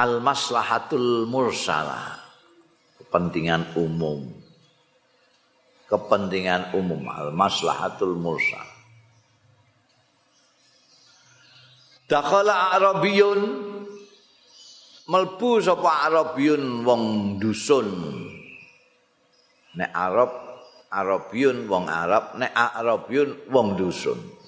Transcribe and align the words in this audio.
al 0.00 0.24
maslahatul 0.24 1.28
mursalah. 1.28 2.16
Kepentingan 2.96 3.76
umum. 3.76 4.32
Kepentingan 5.84 6.72
umum. 6.72 7.04
Al 7.12 7.36
maslahatul 7.36 8.16
mursal 8.16 8.64
Dakhala 12.08 12.74
Arabiyun. 12.80 13.68
Melbu 15.10 15.58
sapa 15.58 16.06
Arabiyun 16.06 16.86
wong 16.86 17.02
dusun. 17.42 17.86
Nek 19.74 19.90
Arab 19.90 20.30
Arabiyun 20.90 21.66
wong 21.66 21.86
Arab. 21.90 22.38
Nek 22.38 22.50
Arabiyun 22.54 23.50
wong 23.50 23.74
dusun 23.74 24.39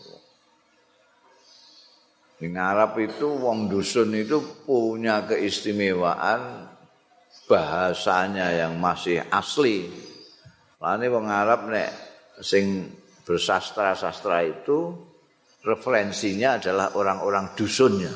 Ning 2.42 2.58
Arab 2.58 2.98
itu 2.98 3.38
wong 3.38 3.70
dusun 3.70 4.10
itu 4.18 4.42
punya 4.66 5.22
keistimewaan 5.22 6.66
bahasanya 7.46 8.50
yang 8.66 8.82
masih 8.82 9.22
asli. 9.30 9.86
Lane 10.82 11.06
wong 11.06 11.30
Arab 11.30 11.70
nek 11.70 11.94
sing 12.42 12.90
bersastra-sastra 13.22 14.42
itu 14.42 14.90
referensinya 15.62 16.58
adalah 16.58 16.90
orang-orang 16.98 17.54
dusunnya. 17.54 18.10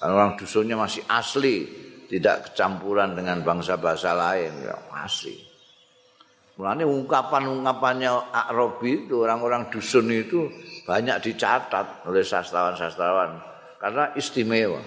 Orang 0.00 0.40
dusunnya 0.40 0.80
masih 0.80 1.04
asli, 1.12 1.68
tidak 2.08 2.48
kecampuran 2.48 3.12
dengan 3.12 3.44
bangsa-bangsa 3.44 4.16
lain, 4.16 4.56
ya 4.64 4.76
masih. 4.88 5.47
Mulane 6.58 6.82
ungkapan-ungkapannya 6.82 8.34
Arabi 8.34 9.06
itu 9.06 9.22
orang-orang 9.22 9.70
dusun 9.70 10.10
itu 10.10 10.50
banyak 10.82 11.22
dicatat 11.22 12.02
oleh 12.10 12.26
sastrawan-sastrawan 12.26 13.38
karena 13.78 14.10
istimewa. 14.18 14.82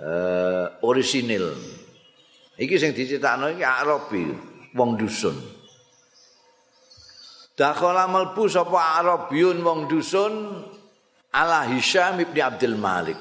Uh, 0.00 0.68
orisinil. 0.84 1.56
Iki 2.60 2.76
sing 2.76 2.92
dicitakno 2.92 3.52
iki 3.56 3.64
Arabi, 3.64 4.28
wong 4.76 5.00
dusun. 5.00 5.36
Dakhala 7.56 8.04
malbu 8.08 8.48
sapa 8.48 9.00
Arabiyun 9.00 9.60
wong 9.64 9.88
dusun 9.88 10.64
ala 11.32 11.64
Hisham 11.68 12.20
bin 12.20 12.36
Abdul 12.36 12.76
Malik. 12.76 13.16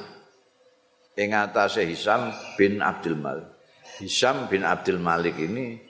Ing 1.16 1.36
atase 1.36 1.88
Hisham 1.88 2.32
bin 2.60 2.84
Abdul 2.84 3.16
Malik. 3.16 3.48
Hisham 4.00 4.48
bin 4.48 4.64
Abdul 4.64 5.00
Malik 5.00 5.36
ini 5.36 5.89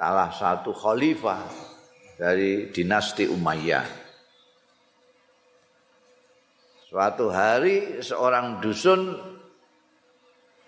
salah 0.00 0.32
satu 0.32 0.72
khalifah 0.72 1.44
dari 2.16 2.72
dinasti 2.72 3.28
Umayyah. 3.28 3.84
Suatu 6.88 7.28
hari 7.28 8.00
seorang 8.00 8.64
dusun 8.64 9.12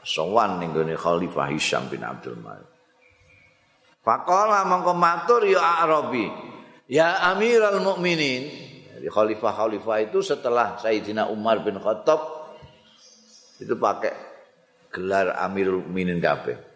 sowan 0.05 0.61
ning 0.61 0.77
Khalifah 0.77 1.49
Hisham 1.49 1.89
bin 1.89 2.05
Abdul 2.05 2.37
Malik. 2.45 2.69
Faqala 4.05 4.69
mongko 4.69 4.93
matur 4.93 5.49
ya 5.49 5.81
Arabi, 5.81 6.29
ya 6.93 7.25
Amirul 7.33 7.81
Mukminin. 7.81 8.43
Jadi 9.01 9.09
khalifah-khalifah 9.09 10.13
itu 10.13 10.21
setelah 10.21 10.77
Sayyidina 10.77 11.33
Umar 11.33 11.65
bin 11.65 11.81
Khattab 11.81 12.21
itu 13.59 13.75
pakai 13.81 14.13
gelar 14.93 15.35
Amirul 15.41 15.83
Mukminin 15.83 16.21
kabeh. 16.21 16.72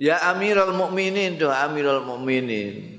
Ya 0.00 0.16
Amirul 0.32 0.72
Mukminin, 0.72 1.36
tuh 1.36 1.52
Amirul 1.52 2.00
Mukminin. 2.08 2.96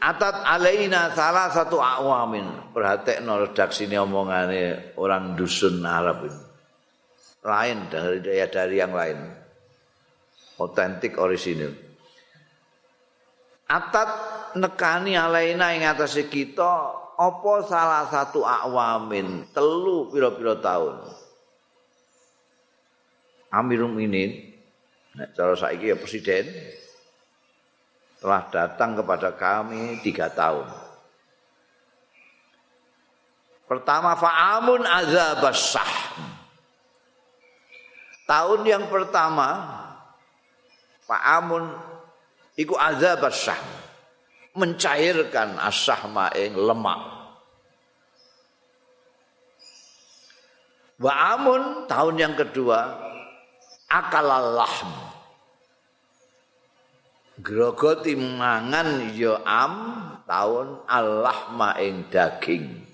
atat 0.00 0.44
alaina 0.44 1.16
salah 1.16 1.48
satu 1.48 1.80
awamin. 1.80 2.72
Perhatekno 2.76 3.48
ini 3.56 3.96
omongane 3.96 4.92
orang 5.00 5.40
dusun 5.40 5.80
Arab 5.80 6.28
ini. 6.28 6.40
Lain 7.40 7.88
dari 7.88 8.20
daya 8.20 8.52
dari 8.52 8.76
yang 8.84 8.92
lain. 8.92 9.16
Otentik 10.60 11.16
orisinil. 11.16 11.72
Atat 13.64 14.08
nekani 14.60 15.16
alaina 15.16 15.72
ing 15.72 15.88
atas 15.88 16.20
kita 16.28 16.72
apa 17.16 17.52
salah 17.64 18.04
satu 18.12 18.44
awamin? 18.44 19.48
Telu 19.56 20.12
pira-pira 20.12 20.60
tahun. 20.60 21.00
Amirul 23.48 23.88
Minin 23.88 24.49
nek 25.20 25.36
cara 25.36 25.52
saiki 25.52 25.92
ya 25.92 25.96
presiden 26.00 26.48
telah 28.24 28.48
datang 28.48 28.96
kepada 28.96 29.36
kami 29.36 30.00
tiga 30.00 30.32
tahun. 30.32 30.64
Pertama 33.68 34.16
fa'amun 34.16 34.82
azabasah. 34.82 35.92
Tahun 38.24 38.60
yang 38.64 38.88
pertama 38.88 39.68
fa'amun 41.04 41.68
iku 42.56 42.80
azabasah. 42.80 43.60
Mencairkan 44.50 45.60
asahma 45.62 46.34
ing 46.34 46.58
lemak. 46.58 47.00
Wa'amun 50.98 51.86
tahun 51.86 52.14
yang 52.18 52.34
kedua 52.34 52.98
akalallahm. 53.86 55.09
Grogoti 57.40 58.14
mangan 58.14 59.12
ya 59.16 59.40
am 59.42 59.74
taun 60.28 60.84
Allah 60.86 61.50
maing 61.56 62.06
daging. 62.12 62.86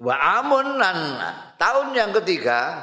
Wa 0.00 0.40
amun 0.40 0.80
lan 0.80 0.98
taun 1.60 1.92
yang 1.92 2.10
ketiga 2.16 2.80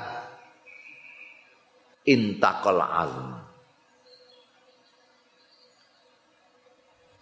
intakal 2.05 2.77
azm. 2.77 3.41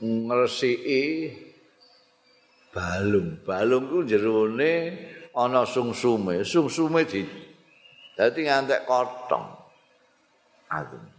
Ngresiki 0.03 1.31
balung. 2.75 3.39
Balung 3.47 3.87
ku 3.87 4.03
jerone 4.03 4.99
ana 5.31 5.63
sungsume 5.63 6.43
sungsume 6.43 7.07
di 7.07 7.23
dadi 8.19 8.43
ngantek 8.43 8.83
kotong. 8.83 9.47
Azm 10.67 11.14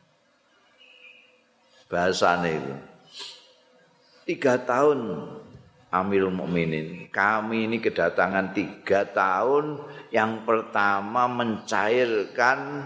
bahasane 1.86 2.50
itu. 2.58 2.74
Tiga 4.26 4.58
tahun 4.58 5.22
Amirul 5.86 6.34
Mukminin, 6.34 7.06
kami 7.14 7.70
ini 7.70 7.78
kedatangan 7.78 8.50
tiga 8.52 9.06
tahun 9.06 9.78
yang 10.10 10.42
pertama 10.42 11.30
mencairkan 11.30 12.84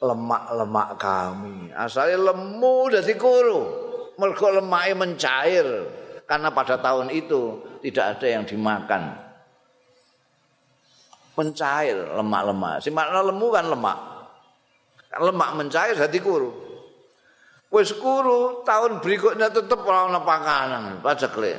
lemak-lemak 0.00 0.96
kami. 0.96 1.68
Asalnya 1.76 2.32
lemu 2.32 2.76
dari 2.90 3.14
kuru, 3.14 3.60
mereka 4.16 4.46
lemaknya 4.56 4.94
mencair 4.96 5.66
karena 6.24 6.48
pada 6.48 6.80
tahun 6.80 7.12
itu 7.12 7.60
tidak 7.84 8.18
ada 8.18 8.26
yang 8.26 8.44
dimakan. 8.48 9.02
Mencair 11.38 12.18
lemak-lemak. 12.18 12.82
Si 12.82 12.90
makna 12.90 13.20
lemu 13.22 13.46
kan 13.52 13.64
lemak. 13.68 13.98
Lemak 15.22 15.50
mencair 15.54 15.94
jadi 15.94 16.18
kuru. 16.18 16.67
Wis 17.68 17.92
kuru 17.92 18.64
tahun 18.64 19.04
berikutnya 19.04 19.52
tetap 19.52 19.84
ora 19.84 20.08
ana 20.08 20.24
panganan, 20.24 21.04
pajak 21.04 21.36
le. 21.36 21.52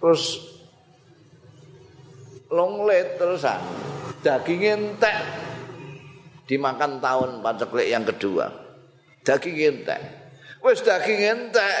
Terus 0.00 0.40
long 2.48 2.88
let 2.88 3.20
terusan. 3.20 3.60
Daging 4.24 4.62
entek 4.64 5.18
dimakan 6.48 6.96
tahun 6.96 7.44
pajak 7.44 7.70
le 7.76 7.84
yang 7.92 8.08
kedua. 8.08 8.48
Daging 9.20 9.56
entek. 9.60 10.00
Wis 10.64 10.80
daging 10.80 11.20
entek 11.20 11.76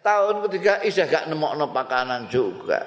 tahun 0.00 0.48
ketiga 0.48 0.80
isih 0.80 1.04
gak 1.04 1.28
nemokno 1.28 1.68
pakanan 1.68 2.32
juga. 2.32 2.80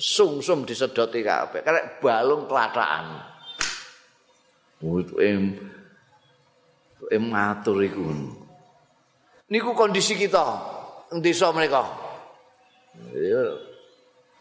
Sungsum 0.00 0.64
disedoti 0.64 1.20
kabeh. 1.20 1.60
Karek 1.60 2.00
balung 2.00 2.48
telataan. 2.48 3.20
Itu 4.80 5.20
matur 7.20 7.80
iku. 7.84 8.02
Niku 9.50 9.76
kondisi 9.76 10.16
kita 10.16 10.44
ing 11.12 11.20
desa 11.20 11.52
mereka. 11.52 11.84
Ya 13.12 13.44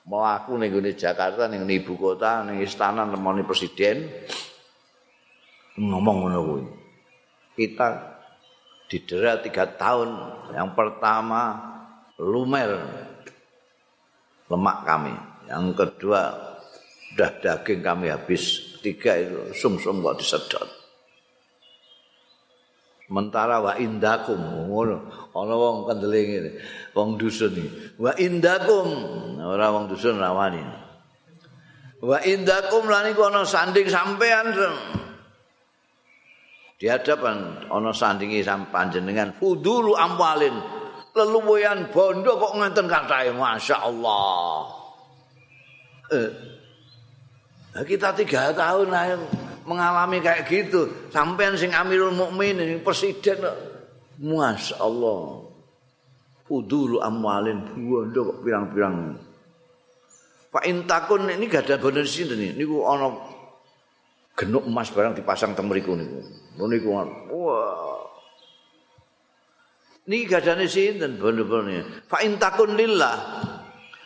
mlaku 0.03 0.59
ning 0.59 0.71
gone 0.71 0.91
Jakarta 0.95 1.47
ning 1.47 1.63
ibu 1.67 1.95
kota 1.95 2.43
ning 2.43 2.59
istana 2.59 3.07
nemoni 3.07 3.43
presiden 3.47 4.07
ngomong 5.79 6.17
ngono 6.27 6.39
kuwi. 6.43 6.63
Kita 7.53 7.87
didera 8.89 9.39
tiga 9.41 9.69
tahun. 9.69 10.09
Yang 10.53 10.69
pertama 10.77 11.41
lumer 12.21 12.71
lemak 14.49 14.77
kami. 14.85 15.13
Yang 15.49 15.65
kedua 15.77 16.21
udah 17.13 17.31
daging 17.41 17.81
kami 17.81 18.09
habis. 18.09 18.73
Tiga 18.83 19.15
itu 19.15 19.55
sum-sum 19.55 20.03
kok 20.03 20.19
disedot. 20.19 20.82
Mentara 23.13 23.61
wa 23.61 23.77
indakum. 23.77 24.41
Ngono. 24.41 24.97
Ana 25.37 25.53
wong 25.53 25.85
kendele 25.85 26.19
ngene. 26.25 26.51
Wong 26.97 27.21
dusun 27.21 27.53
iki. 27.53 27.69
Wa 28.01 28.17
indakum. 28.17 28.89
Ora 29.37 29.69
wong 29.69 29.85
dusun 29.93 30.17
rawani 30.17 30.65
Wa 32.01 32.17
indakum 32.25 32.89
lan 32.89 33.13
iku 33.13 33.29
ana 33.29 33.45
sanding 33.47 33.87
sampean 33.87 34.51
di 36.83 36.91
hadapan 36.91 37.63
ana 37.71 37.95
sandingi 37.95 38.43
panjenengan. 38.67 39.31
Fudulu 39.31 39.95
amwalin. 39.95 40.51
Leluwian 41.15 41.93
bondo 41.93 42.35
kok 42.35 42.59
ngenten 42.59 42.91
katae 42.91 43.31
masyaallah. 43.31 44.65
Eh. 46.11 46.29
Kita 47.87 48.11
tiga 48.17 48.51
tahun 48.51 48.91
lah 48.91 49.15
mengalami 49.63 50.19
kayak 50.19 50.47
gitu 50.47 51.09
sampean 51.09 51.55
sing 51.55 51.71
Amirul 51.71 52.15
Mukminin 52.15 52.83
presiden 52.83 53.43
Masya 54.19 54.79
Allah 54.79 55.47
fudulu 56.45 56.99
amwalin 56.99 57.63
bondo 57.73 58.29
kok 58.29 58.37
pirang-pirang 58.43 59.17
Pak 60.53 60.69
Intakun 60.69 61.25
ini 61.33 61.49
gak 61.49 61.65
ada 61.65 61.81
bener 61.81 62.05
sih 62.05 62.29
ini 62.29 62.53
niku 62.53 62.85
ana 62.85 63.33
genuk 64.37 64.65
emas 64.65 64.89
barang 64.93 65.17
dipasang 65.17 65.53
teng 65.53 65.69
mriku 65.69 65.97
niku. 65.97 66.21
Niku 66.61 66.87
wah. 66.93 67.05
Niki 70.03 70.27
gadane 70.27 70.67
sinten 70.67 71.15
bener-bener. 71.15 72.05
Fa 72.05 72.19
in 72.21 72.35
takun 72.35 72.75
lillah. 72.75 73.17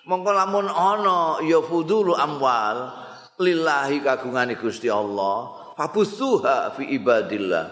Mongko 0.08 0.32
lamun 0.32 0.72
ana 0.72 1.44
ya 1.44 1.60
fudulu 1.60 2.16
amwal 2.16 2.96
lillahi 3.38 4.02
kagungane 4.02 4.58
Gusti 4.58 4.90
Allah, 4.90 5.54
fabusuha 5.78 6.74
fi 6.74 6.84
ibadillah. 6.98 7.66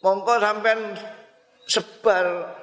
Mongko 0.00 0.32
sampean 0.40 0.96
sebar 1.68 2.56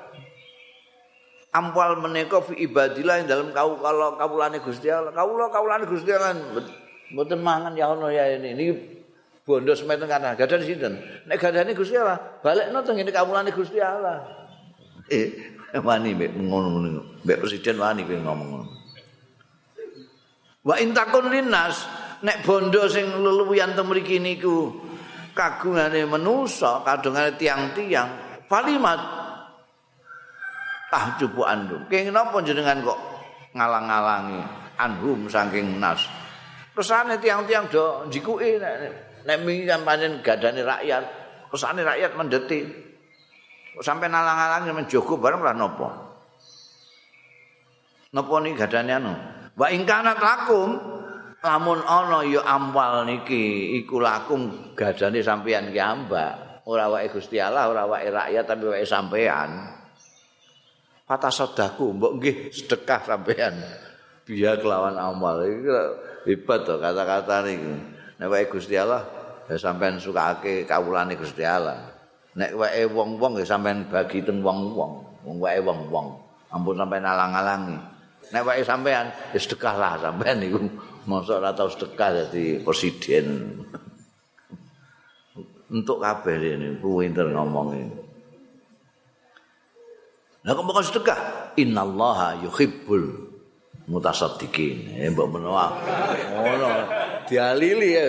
amwal 1.53 2.01
menika 2.01 2.41
fi 2.41 2.57
ibadillah 2.65 3.25
dalam 3.25 3.53
kau 3.53 3.77
kalau 3.81 4.17
kawulane 4.17 4.57
Gusti 4.61 4.89
Allah. 4.89 5.13
Kawula 5.13 5.49
kawulane 5.53 5.85
Gusti 5.85 6.09
Allah. 6.13 6.37
Mboten 7.13 7.39
mangan 7.39 7.73
ya 7.77 7.93
ono 7.93 8.09
ya 8.11 8.25
ini. 8.35 8.51
Niki 8.57 8.73
bondo 9.47 9.71
semeten 9.71 10.11
kana 10.11 10.35
gadan 10.35 10.59
sinten? 10.59 10.99
Nek 11.23 11.37
gadane 11.39 11.71
Gusti 11.71 11.95
Allah, 11.95 12.19
balekno 12.43 12.83
teng 12.83 12.99
ngene 12.99 13.11
kawulane 13.13 13.49
Gusti 13.53 13.79
Allah. 13.79 14.27
Eh, 15.07 15.55
wani 15.79 16.11
mbek 16.13 16.35
ngono-ngono. 16.35 17.23
Mbek 17.23 17.37
presiden 17.39 17.79
wani 17.79 18.03
kowe 18.03 18.17
ngomong 18.19 18.49
ngono. 18.51 18.67
Wa 20.67 20.75
intakun 20.75 21.31
linnas 21.31 21.87
nek 22.27 22.43
bondo 22.43 22.91
sing 22.91 23.07
leluwian 23.07 23.71
teng 23.71 23.87
mriki 23.87 24.19
niku 24.19 24.75
kagungane 25.31 26.03
manusa, 26.03 26.83
kadungane 26.83 27.39
tiang-tiang, 27.39 28.43
falimat 28.51 28.99
tahjubu 30.91 31.47
andum. 31.47 31.87
Kenging 31.87 32.11
napa 32.11 32.43
jenengan 32.43 32.83
kok 32.83 32.99
ngalang-alangi 33.55 34.43
anhum 34.75 35.31
saking 35.31 35.79
nas? 35.79 36.03
Kesane 36.75 37.15
tiang-tiang 37.15 37.71
do 37.71 38.03
jikuke 38.11 38.59
nek 38.59 38.75
nek 39.23 39.37
wingi 39.47 39.71
kan 39.71 39.87
pancen 39.87 40.19
gadane 40.19 40.67
rakyat, 40.67 41.03
kesane 41.47 41.79
rakyat 41.79 42.11
mendeti. 42.19 42.67
Kok 43.71 43.85
sampe 43.87 44.11
nalang-alang 44.11 44.67
menjogo 44.75 45.15
bareng 45.15 45.47
lah 45.47 45.55
nopo. 45.55 45.87
Nopo 48.11 48.35
ni 48.43 48.51
gadane 48.51 48.91
anu? 48.91 49.36
Wa 49.57 49.73
ing 49.73 49.89
kana 49.89 50.13
lakum 50.13 50.77
lamun 51.41 51.81
ana 51.81 52.21
ya 52.21 52.45
amwal 52.45 53.09
niki 53.09 53.73
iku 53.81 53.97
lakum 53.97 54.73
gadane 54.77 55.25
sampean 55.25 55.73
ki 55.73 55.81
amba. 55.81 56.61
Ora 56.67 56.85
wae 56.91 57.09
Gusti 57.09 57.41
Allah, 57.41 57.71
ora 57.71 57.89
wae 57.89 58.11
rakyat 58.11 58.45
tapi 58.45 58.69
wae 58.69 58.85
sampean. 58.85 59.71
Fata 61.07 61.31
sedaku, 61.31 61.95
mbok 61.95 62.19
nggih 62.19 62.37
sedekah 62.51 63.01
sampean. 63.07 63.55
Biar 64.27 64.59
kelawan 64.59 64.99
amal. 64.99 65.41
Iki 65.47 65.71
hebat 66.27 66.67
to 66.67 66.75
kata-kata 66.77 67.47
niku. 67.47 67.73
Nek 68.19 68.27
wae 68.27 68.45
Gusti 68.51 68.75
Allah 68.75 69.07
ya 69.47 69.55
sampean 69.55 69.97
sukake 69.97 70.67
kawulane 70.67 71.15
Gusti 71.15 71.47
Allah. 71.47 71.81
Nek 72.35 72.53
wae 72.53 72.83
wong-wong 72.85 73.41
ya 73.41 73.47
sampean 73.47 73.87
bagi 73.87 74.21
teng 74.21 74.43
wong-wong, 74.43 75.23
wong 75.25 75.37
wae 75.39 75.57
wong-wong. 75.63 76.07
Ampun 76.51 76.75
sampean 76.77 77.07
alang-alangi. 77.07 77.96
Nek 78.33 78.43
wae 78.43 78.63
sampean 78.63 79.11
ya 79.31 79.39
sedekahlah 79.39 79.99
sampean 79.99 80.43
niku. 80.43 80.59
Mosok 81.07 81.39
ora 81.39 81.55
tau 81.55 81.71
sedekah 81.71 82.09
dadi 82.11 82.59
presiden. 82.59 83.55
Untuk 85.67 85.99
kabeh 85.99 86.35
ini, 86.35 86.79
pinter 86.79 87.27
ngomong 87.27 87.67
ini. 87.75 87.95
Nah, 90.47 90.55
kok 90.55 90.79
sedekah? 90.79 91.19
Innallaha 91.59 92.39
yuhibbul 92.39 93.27
mutasaddiqin. 93.91 94.95
Eh 94.95 95.11
mbok 95.11 95.27
menawa. 95.27 95.75
Ngono. 96.39 96.71
Dialili 97.27 97.99
ya. 97.99 98.03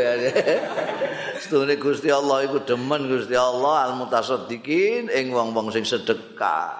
Setune 1.43 1.75
Gusti 1.79 2.11
Allah 2.15 2.47
iku 2.47 2.63
demen 2.63 3.11
Gusti 3.11 3.35
Allah 3.35 3.91
al 3.91 3.99
mutasaddiqin 3.99 5.11
ing 5.11 5.35
wong-wong 5.35 5.75
sing 5.75 5.83
sedekah. 5.83 6.79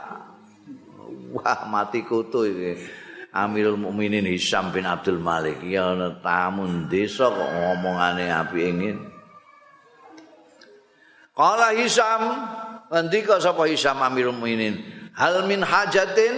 Wah, 1.35 1.61
mati 1.67 2.07
kutu 2.07 2.47
iki. 2.47 2.73
Amirul 3.35 3.77
Mukminin 3.77 4.25
Hisam 4.25 4.73
bin 4.73 4.89
Abdul 4.89 5.21
Malik 5.21 5.61
ya 5.61 5.93
ana 5.93 6.17
tamu 6.21 6.89
desa 6.89 7.29
kok 7.29 7.51
ngomongane 7.53 8.33
api 8.33 8.59
ingin. 8.65 8.97
Qala 11.37 11.77
Hisam, 11.77 12.23
ngendika 12.89 13.37
sapa 13.39 13.69
Hisam 13.69 14.01
Amirul 14.01 14.33
Mukminin? 14.33 14.81
Hal 15.13 15.45
min 15.45 15.61
hajatin 15.61 16.35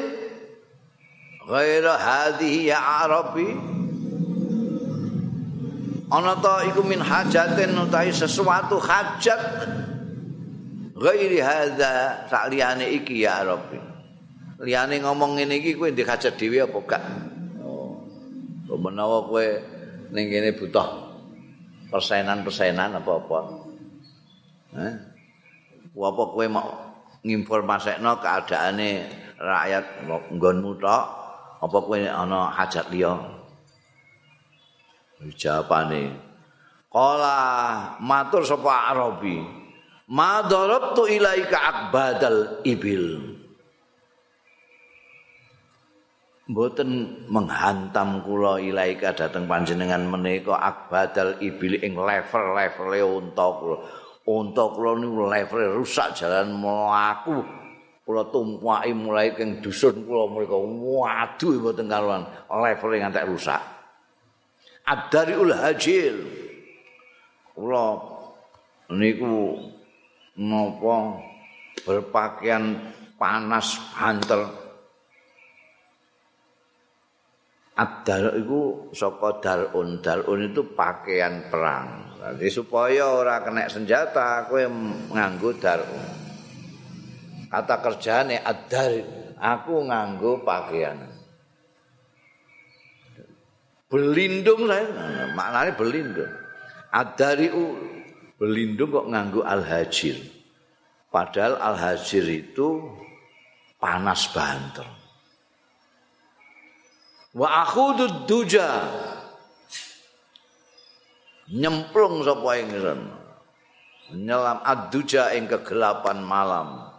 ghaira 1.51 1.95
hadhihi 1.99 2.71
ya 2.71 2.79
arabi 3.07 3.51
ana 6.11 6.35
ta 6.39 6.63
iku 6.67 6.83
min 6.87 7.03
hajatin 7.03 7.75
utawi 7.75 8.15
sesuatu 8.15 8.79
hajat 8.79 9.43
ghairi 10.95 11.39
hadza 11.43 12.27
sak 12.31 12.55
liyane 12.55 12.87
iki 12.95 13.27
ya 13.27 13.43
arabi 13.43 13.90
liyane 14.61 15.01
ngomong 15.01 15.41
ngene 15.41 15.57
iki 15.65 15.73
kowe 15.77 15.89
ndek 15.89 16.09
hajat 16.09 16.37
dhewe 16.37 16.61
apa 16.61 16.79
gak? 16.85 17.05
Oh. 17.65 17.97
Menawa 18.77 19.25
kowe 19.25 19.45
ning 20.13 20.29
kene 20.29 20.53
butuh 20.53 20.89
persenan-persenan 21.89 23.01
apa-apa. 23.01 23.39
Eh 24.77 24.95
apa 25.97 26.23
kowe 26.29 26.47
mau 26.47 26.69
nginformasekno 27.25 28.21
keadaane 28.21 28.91
rakyat 29.41 29.85
nggonmu 30.37 30.77
tok? 30.77 31.05
Apa 31.61 31.77
kowe 31.81 31.97
ana 31.97 32.53
hajat 32.53 32.93
liya? 32.93 33.17
Jawabane 35.41 36.13
qala 36.93 37.37
matur 38.01 38.45
sapa 38.45 38.93
arabi? 38.93 39.41
Ma 40.11 40.43
darabtu 40.43 41.07
ilaika 41.07 41.59
akbadal 41.61 42.67
ibil 42.67 43.39
mboten 46.51 46.91
menghantam 47.31 48.27
kula 48.27 48.59
ilaika 48.59 49.15
dateng 49.15 49.47
panjenengan 49.47 50.03
menika 50.03 50.59
akbadal 50.59 51.39
ibil 51.39 51.79
ing 51.79 51.95
level-levele 51.95 53.01
unta 53.07 53.47
kula. 53.55 53.79
Unta 54.27 54.65
kula 54.75 54.99
niku 54.99 55.31
level 55.31 55.79
rusak 55.79 56.19
jalan 56.19 56.51
mlaku 56.59 57.39
kula 58.03 58.27
tumpaki 58.35 58.91
mulai 58.91 59.31
keng 59.39 59.63
dusun 59.63 60.03
kula 60.03 60.27
mriko 60.27 60.59
waduh 60.67 61.55
mboten 61.63 61.87
karuan. 61.87 62.27
Level 62.51 62.91
ngantek 62.99 63.31
rusak. 63.31 63.63
Adariul 64.91 65.55
hajil. 65.55 66.17
Kula 67.55 67.95
niku 68.91 69.55
napa 70.35 71.15
berpakaian 71.87 72.75
panas 73.15 73.79
banter 73.95 74.60
Adar 77.81 78.37
itu 78.37 78.93
saka 78.93 79.41
darun, 79.41 80.05
darun 80.05 80.53
itu 80.53 80.61
pakaian 80.77 81.49
perang. 81.49 82.13
Jadi 82.21 82.53
supaya 82.53 83.09
ora 83.09 83.41
kena 83.41 83.65
senjata, 83.73 84.45
kowe 84.45 84.61
nganggo 85.17 85.57
darun. 85.57 86.21
kata 87.51 87.83
kerjane 87.83 88.37
adar 88.45 88.93
aku 89.41 89.89
nganggo 89.89 90.45
pakaian. 90.45 91.09
Berlindung 93.89 94.69
saya. 94.69 94.87
Maknanya 95.35 95.73
berlindung. 95.75 96.31
Adari 96.95 97.49
berlindung 98.41 98.89
kok 98.89 99.09
nganggo 99.13 99.45
al 99.45 99.61
hajir 99.61 100.17
padahal 101.13 101.61
al 101.61 101.77
hajir 101.77 102.25
itu 102.25 102.89
panas 103.77 104.33
banter 104.33 104.89
wa 107.35 107.49
akhudud 107.67 108.27
duja 108.27 108.69
nyemplung 111.51 112.23
sapa 112.27 112.51
ingsun 112.63 113.01
nyelam 114.15 114.59
ad-duja 114.63 115.35
ing 115.39 115.47
kegelapan 115.47 116.23
malam 116.23 116.91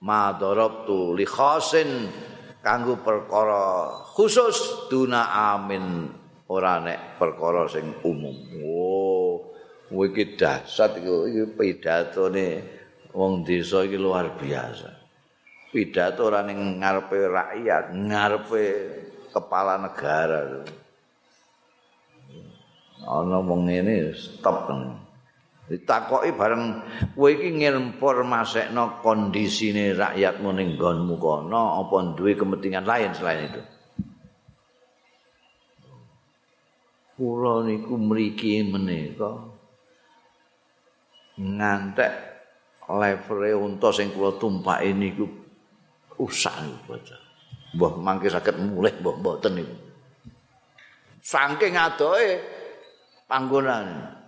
ma 0.00 0.32
darabtu 0.32 1.12
li 1.12 1.28
khasin 1.28 2.08
kanggo 2.64 3.00
perkara 3.00 4.00
khusus 4.16 4.88
duna 4.88 5.52
amin 5.56 6.08
ora 6.50 6.82
nek 6.82 7.16
perkara 7.16 7.70
sing 7.70 7.94
umum. 8.02 8.34
Oh, 8.66 9.54
kowe 9.86 10.04
iki 10.10 10.34
dahsyat 10.34 10.98
iki 10.98 11.46
pidatone 11.54 12.48
wong 13.14 13.46
desa 13.46 13.86
iki 13.86 13.96
luar 13.96 14.34
biasa. 14.34 14.99
Pidato 15.70 16.26
ora 16.26 16.42
ning 16.42 16.82
ngarepe 16.82 17.30
rakyat, 17.30 17.94
ngarepe 17.94 18.64
kepala 19.30 19.78
negara. 19.78 20.66
Ana 23.06 23.38
wong 23.38 23.70
ngene 23.70 24.10
stop. 24.18 24.66
Ditakoki 25.70 26.34
bareng 26.34 26.82
kowe 27.14 27.30
iki 27.30 27.54
nginformasekno 27.54 28.98
kondisine 29.06 29.94
rakyatmu 29.94 30.50
ning 30.50 30.74
nggonmu 30.74 31.14
kono 31.14 31.78
apa 31.78 32.18
duwe 32.18 32.34
kepentingan 32.34 32.82
lain 32.82 33.14
selain 33.14 33.46
itu? 33.46 33.62
Kula 37.14 37.62
niku 37.62 37.94
mriki 37.94 38.66
menika 38.66 39.30
ngantek 41.38 42.12
levere 42.90 43.54
unta 43.54 43.94
sing 43.94 44.10
kula 44.10 44.34
tumpaki 44.42 44.90
niku 44.90 45.39
usah 46.20 46.52
niku 46.60 47.00
Mbah 47.70 47.92
mangke 48.02 48.26
saged 48.26 48.58
mulih 48.58 48.90
mbah 48.98 49.14
mboten 49.22 49.62
niku. 49.62 49.76
Saking 51.22 51.78
adohe 51.78 52.42
panggonan. 53.30 54.18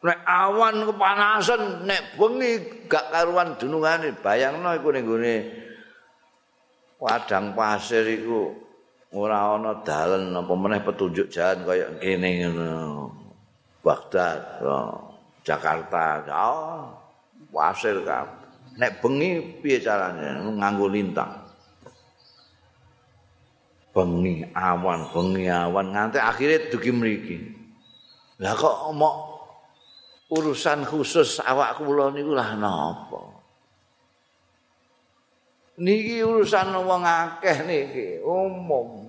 Nek 0.00 0.20
awan 0.22 0.86
kepanasan, 0.86 1.82
nek 1.84 2.14
bengi 2.14 2.86
gak 2.86 3.10
karuan 3.10 3.58
dunungane, 3.58 4.14
bayangno 4.22 4.70
iku 4.78 4.94
ning 4.94 5.02
gone 5.02 5.36
padang 6.96 7.52
pasir 7.52 8.06
iku 8.06 8.54
ora 9.12 9.56
ana 9.58 9.82
dalan 9.82 10.32
apa 10.32 10.52
meneh 10.54 10.80
petunjuk 10.80 11.26
jalan 11.28 11.66
kaya 11.66 11.86
kene 12.00 12.30
ngono. 12.48 13.10
Baghdad, 13.82 14.62
Jakarta, 15.46 16.26
oh, 16.26 16.90
pasir 17.54 18.02
kan. 18.02 18.45
Nek 18.76 19.00
bengi 19.00 19.60
piye 19.60 19.80
carane? 19.80 20.44
Nganggo 20.56 20.86
lintang. 20.92 21.46
bengi 23.96 24.44
awan 24.52 25.08
bengi 25.08 25.48
awan 25.48 25.96
nganti 25.96 26.20
akhirnya 26.20 26.68
dugi 26.68 26.92
mriki. 26.92 27.38
Lah 28.44 28.52
kok 28.52 28.92
mau 28.92 29.40
urusan 30.28 30.84
khusus 30.84 31.40
awak 31.40 31.80
kula 31.80 32.12
niku 32.12 32.36
lah 32.36 32.52
napa? 32.60 33.40
Niki 35.80 36.20
urusan 36.20 36.76
wong 36.76 37.02
akeh 37.08 37.64
niki 37.64 38.06
umum. 38.20 39.08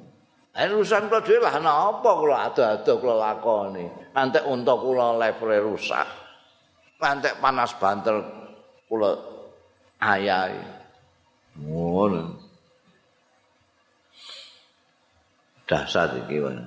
Ini 0.56 0.72
urusan 0.72 1.12
kula 1.12 1.20
dhewe 1.20 1.44
lah 1.44 1.60
napa 1.60 2.12
kula 2.16 2.48
ado-ado 2.48 2.94
kula 3.04 3.16
lakoni? 3.20 3.84
Nganti 4.16 4.40
unta 4.48 4.74
kula 4.80 5.20
level 5.20 5.52
rusak. 5.68 6.08
Nganti 7.04 7.44
panas 7.44 7.76
banter 7.76 8.16
kula 8.88 9.37
ayahi 9.98 10.62
ngono 11.58 12.38
dasar 15.68 16.16
iki 16.25 16.39
wae. 16.39 16.63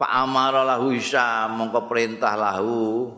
Fa 0.00 0.24
amara 0.24 0.64
lahu 0.64 0.94
Hisam 0.96 1.60
mongko 1.60 1.90
perintah 1.90 2.38
lahu 2.38 3.10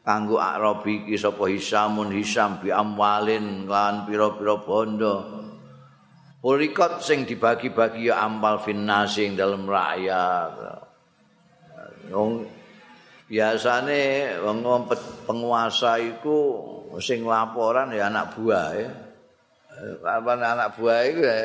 kanggo 0.00 0.40
Arabi 0.40 1.04
iki 1.04 1.20
sapa 1.20 1.50
Hisamun 1.50 2.14
Hisam 2.14 2.62
bi 2.62 2.72
amwalin 2.72 3.68
lan 3.68 4.08
pira-pira 4.08 4.56
bondo. 4.62 5.16
Purikot 6.40 7.04
sing 7.04 7.28
dibagi-bagi 7.28 8.08
ya 8.08 8.24
amal 8.24 8.64
finnasi 8.64 9.28
ing 9.28 9.34
dalam 9.36 9.68
rakyat. 9.68 10.56
Wong 12.08 12.48
biasane 13.30 14.34
wong 14.42 14.90
penguasa 15.22 16.02
iku 16.02 16.66
sing 16.98 17.22
laporan 17.22 17.94
ya 17.94 18.10
anak 18.10 18.34
buah 18.34 18.68
ya. 18.74 18.90
Apa 20.02 20.34
anak 20.34 20.74
buah 20.74 21.00
iku 21.06 21.20
ya 21.22 21.38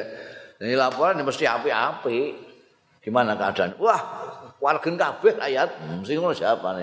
ini 0.65 0.73
laporan 0.73 1.21
mesti 1.21 1.45
api-api. 1.45 2.19
Gimana 3.05 3.37
keadaan? 3.37 3.77
Wah, 3.77 4.01
warga 4.57 4.89
kabeh 4.89 5.37
ayat. 5.37 5.77
Mesti 6.01 6.17
ngono 6.17 6.33
siapa? 6.33 6.73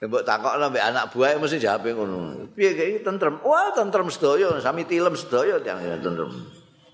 Mbok 0.00 0.24
takokno 0.24 0.72
mbek 0.72 0.82
anak 0.82 1.04
buah 1.12 1.36
mesti 1.38 1.60
jawab 1.60 1.84
ngono. 1.84 2.50
Piye 2.56 2.72
iki 2.74 3.04
tentrem? 3.06 3.38
Wah, 3.44 3.70
tentrem 3.70 4.08
sedaya, 4.10 4.56
sami 4.58 4.88
tilem 4.88 5.14
sedaya 5.14 5.62
tiyang 5.62 6.02
tentrem. 6.02 6.32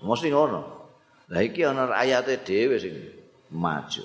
Mesti 0.03 0.27
ngono. 0.29 0.61
Lah 1.31 1.41
iki 1.41 1.65
ana 1.65 1.89
ayate 1.95 2.43
dhewe 2.43 2.75
sing 2.77 2.93
maju. 3.49 4.03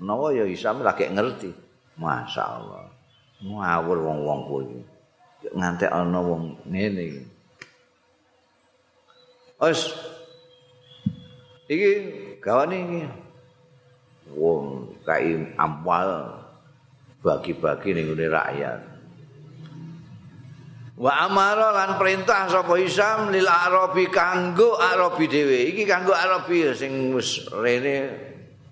Menawa 0.00 0.32
ya 0.32 0.48
Isam 0.48 0.80
lagi 0.80 1.04
ngerti. 1.12 1.52
Masya 2.00 2.42
Allah. 2.42 2.88
Ngawur 3.44 3.98
wong-wong 4.00 4.40
kuwi. 4.48 4.80
Ngantek 5.52 5.92
ana 5.92 6.20
wong 6.24 6.56
ngene. 6.64 7.28
Wes 9.60 9.92
iki 11.70 11.90
gawane 12.40 12.76
iki 12.80 13.00
wong 14.34 14.90
kai 15.06 15.36
amwal 15.54 16.42
bagi-bagi 17.20 17.94
ning 17.94 18.16
rakyat 18.16 18.80
wa 21.00 21.12
amara 21.24 21.72
lan 21.72 21.90
perintah 21.96 22.44
sapa 22.50 22.76
Isam 22.76 23.32
lil 23.32 23.48
arabi 23.48 24.08
kanggo 24.12 24.76
arabi 24.76 25.24
dhewe 25.30 25.72
iki 25.72 25.88
kanggo 25.88 26.12
arabi 26.12 26.68
sing 26.76 27.14
wis 27.16 27.46
rene 27.54 28.29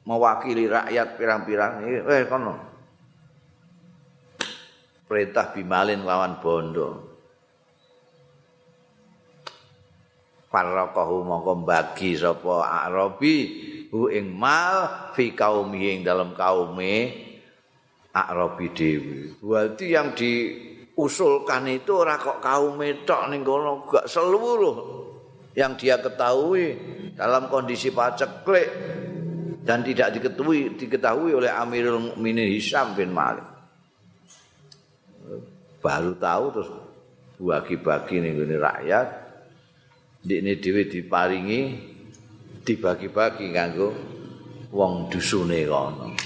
mewakili 0.09 0.65
rakyat 0.65 1.21
pirang-pirang. 1.21 1.85
Eh 1.85 2.25
kono. 2.25 2.57
Perintah 5.05 5.53
bimalin 5.53 6.09
lawan 6.09 6.41
bondo. 6.41 6.89
Farraqahu 10.49 11.29
mongko 11.29 11.61
bagi 11.61 12.17
sapa 12.17 12.89
arabi 12.89 13.37
hu 13.93 14.09
ing 14.09 14.33
mal 14.33 15.13
fi 15.13 15.37
kaumi 15.37 15.93
ing 15.93 16.01
dalam 16.01 16.33
kaume 16.33 17.13
arabi 18.17 18.73
dewi 18.73 19.37
berarti 19.45 19.87
yang 19.93 20.17
diusulkan 20.17 21.69
itu 21.69 21.93
ora 22.01 22.17
kok 22.17 22.41
kaum 22.41 22.81
tok 23.05 23.23
ning 23.29 23.45
kono 23.45 23.85
gak 23.93 24.09
seluruh 24.09 24.77
yang 25.53 25.77
dia 25.77 26.01
ketahui 26.01 26.77
dalam 27.13 27.53
kondisi 27.53 27.93
paceklik 27.93 28.69
dan 29.69 29.85
tidak 29.85 30.17
diketahui 30.17 30.81
diketahui 30.81 31.37
oleh 31.37 31.53
Amirul 31.53 32.01
Mukminin 32.01 32.49
Hisam 32.49 32.97
bin 32.97 33.13
Malik 33.13 33.45
baru 35.85 36.17
tahu 36.17 36.45
terus 36.57 36.71
bagi-bagi 37.37 38.17
ning 38.25 38.35
rakyat 38.49 39.09
ndekne 40.25 40.53
dhewe 40.57 40.83
diparingi 40.89 41.61
dibagi-bagi 42.65 43.47
kanggo 43.55 43.89
wong 44.75 45.09
dusune 45.09 45.63
kono. 45.65 46.17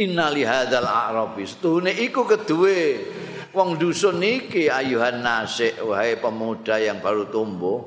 Innali 0.00 0.42
hadzal 0.48 0.88
a'rabi 0.88 1.44
stune 1.44 1.92
iku 1.92 2.24
kedue 2.24 2.78
wong 3.52 3.76
dusun 3.76 4.24
iki 4.24 4.72
ayuhan 4.72 5.20
nasik 5.20 5.76
wahai 5.84 6.16
pemuda 6.16 6.80
yang 6.80 7.04
baru 7.04 7.28
tumbuh 7.28 7.78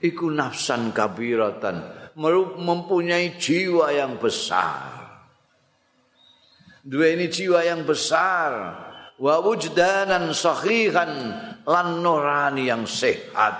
iku 0.00 0.32
nafsan 0.32 0.94
kabiratan 0.96 2.07
mempunyai 2.58 3.38
jiwa 3.38 3.94
yang 3.94 4.18
besar. 4.18 4.98
Dua 6.82 7.14
ini 7.14 7.30
jiwa 7.30 7.62
yang 7.62 7.86
besar 7.86 8.50
wa 9.18 9.34
wujdanan 9.38 10.34
sahihan 10.34 11.10
lan 11.62 11.88
nurani 12.02 12.66
yang 12.66 12.82
sehat. 12.90 13.54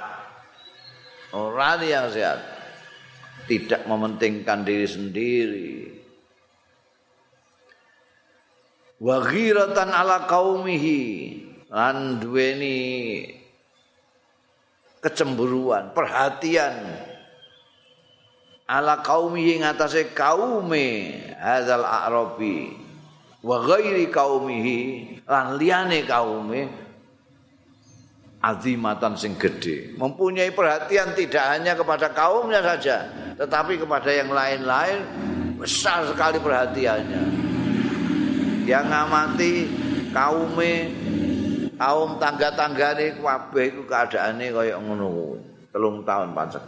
Nurani 1.30 1.86
yang 1.86 2.10
sehat. 2.10 2.40
Tidak 3.46 3.86
mementingkan 3.88 4.66
diri 4.66 4.88
sendiri. 4.88 5.72
Wa 8.98 9.22
ghiratan 9.22 9.88
ala 9.94 10.26
qaumihi 10.26 11.00
lan 11.70 12.18
duweni 12.18 12.78
kecemburuan, 14.98 15.94
perhatian 15.94 16.74
ala 18.68 19.00
qaumi 19.00 19.56
ing 19.56 19.64
atase 19.64 20.12
kaume 20.12 21.16
hadzal 21.40 21.82
a'rabi 21.82 22.76
wa 23.40 23.56
ghairi 23.64 24.12
qaumihi 24.12 24.78
lan 25.24 25.56
liyane 25.56 26.04
kaume 26.04 26.68
azimatan 28.44 29.16
sing 29.16 29.34
gede 29.40 29.96
mempunyai 29.96 30.52
perhatian 30.52 31.16
tidak 31.16 31.44
hanya 31.56 31.72
kepada 31.72 32.12
kaumnya 32.12 32.60
saja 32.60 33.08
tetapi 33.38 33.78
kepada 33.78 34.10
yang 34.10 34.34
lain-lain 34.34 34.98
besar 35.58 36.06
sekali 36.10 36.42
perhatiannya. 36.42 37.24
Yang 38.66 38.84
ngamati 38.90 39.52
kaume 40.10 40.72
kaum 41.78 42.18
tangga-tanggane 42.18 43.22
kabeh 43.22 43.64
iku 43.70 43.82
keadaane 43.86 44.46
kaya 44.50 44.74
ngono 44.82 45.38
telung 45.70 46.02
tahun 46.02 46.34
pancet 46.34 46.62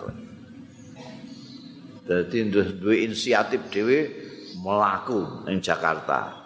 Dadi 2.04 2.48
duwe 2.50 3.04
inisiatif 3.06 3.68
dhewe 3.68 3.98
melaku 4.60 5.46
ning 5.46 5.60
Jakarta 5.60 6.40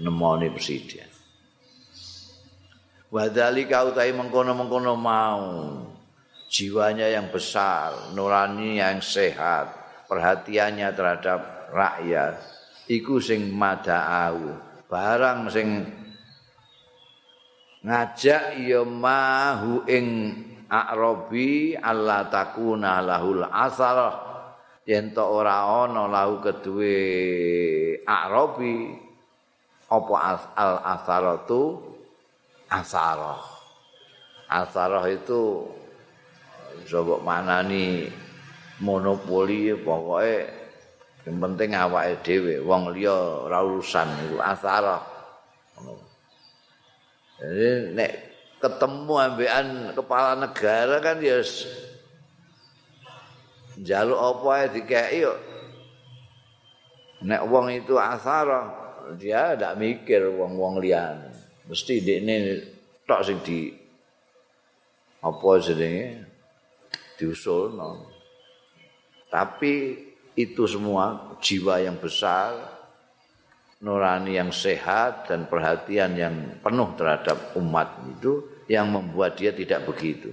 nemoni 0.00 0.48
presiden. 0.50 1.08
Wadali 3.10 3.66
kau 3.66 3.90
tai 3.90 4.14
mengkono-mengkono 4.14 4.94
mau. 4.94 5.46
Jiwanya 6.50 7.06
yang 7.06 7.30
besar, 7.30 8.10
nurani 8.10 8.82
yang 8.82 8.98
sehat, 8.98 9.70
perhatiannya 10.10 10.90
terhadap 10.90 11.70
rakyat, 11.70 12.42
iku 12.90 13.22
sing 13.22 13.54
mada'au, 13.54 14.58
barang 14.90 15.46
sing 15.46 15.86
ngajak 17.86 18.58
ya 18.66 18.82
mahu 18.82 19.86
ing 19.86 20.06
akrobi 20.66 21.78
Allah 21.78 22.26
takuna 22.26 22.98
lahul 22.98 23.46
asal 23.46 24.29
yen 24.90 25.14
to 25.14 25.22
ora 25.22 25.86
ana 25.86 26.10
lahu 26.10 26.42
kedue 26.42 26.98
akrobi 28.02 28.90
apa 29.86 30.14
al 30.58 30.74
asaratu 30.98 31.78
asarah. 32.66 33.38
Asarah 34.50 35.06
itu 35.06 35.62
coba 36.90 37.22
mana 37.22 37.62
nih 37.62 38.10
monopoli 38.82 39.70
pokoknya 39.78 40.58
yang 41.22 41.36
penting 41.38 41.70
awake 41.78 42.18
dhewe 42.26 42.58
wong 42.66 42.90
liya 42.90 43.46
ora 43.46 43.62
urusan 43.62 44.08
iku 44.26 44.42
asarah. 44.42 45.02
Jadi 47.38 47.94
nek 47.94 48.12
ketemu 48.58 49.14
ambekan 49.16 49.66
kepala 49.94 50.34
negara 50.34 50.98
kan 50.98 51.22
ya 51.22 51.38
jaluk 53.80 54.20
apa 54.20 54.50
ya 54.56 54.66
dikei 54.68 55.18
yuk. 55.24 55.38
Nek 57.20 57.42
wong 57.48 57.68
itu 57.72 58.00
asara, 58.00 58.72
dia 59.16 59.56
ndak 59.56 59.76
mikir 59.76 60.24
wong-wong 60.32 60.80
liyan. 60.80 61.28
Mesti 61.68 62.00
dekne 62.00 62.36
tok 63.04 63.20
sing 63.24 63.38
di 63.44 63.68
apa 65.20 65.48
jenenge 65.60 66.24
diusulno. 67.20 68.08
Tapi 69.28 69.74
itu 70.32 70.64
semua 70.64 71.36
jiwa 71.38 71.84
yang 71.84 72.00
besar 72.00 72.80
nurani 73.80 74.36
yang 74.36 74.52
sehat 74.52 75.28
dan 75.28 75.48
perhatian 75.48 76.12
yang 76.16 76.34
penuh 76.60 76.92
terhadap 76.96 77.56
umat 77.56 78.00
itu 78.08 78.64
yang 78.68 78.88
membuat 78.92 79.36
dia 79.36 79.52
tidak 79.52 79.88
begitu. 79.88 80.32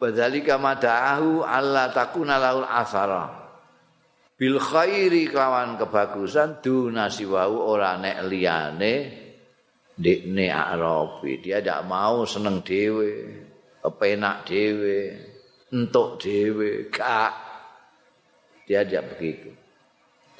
Badzalika 0.00 0.56
mada'ahu 0.56 1.44
Allah 1.44 1.92
takuna 1.92 2.40
laul 2.40 2.64
asara. 2.64 3.28
Bil 4.40 4.56
khairi 4.56 5.28
kawan 5.28 5.76
kebagusan 5.76 6.64
dunasiwahu 6.64 7.56
ora 7.60 8.00
nek 8.00 8.24
liyane 8.24 8.94
dikne 9.92 10.48
arabi. 10.48 11.44
Dia 11.44 11.60
tidak 11.60 11.84
mau 11.84 12.24
seneng 12.24 12.64
dewe, 12.64 13.44
kepenak 13.84 14.48
dewe, 14.48 15.20
entuk 15.68 16.16
dewe, 16.16 16.88
gak. 16.88 17.36
Dia 18.64 18.80
tidak 18.80 19.12
begitu. 19.12 19.60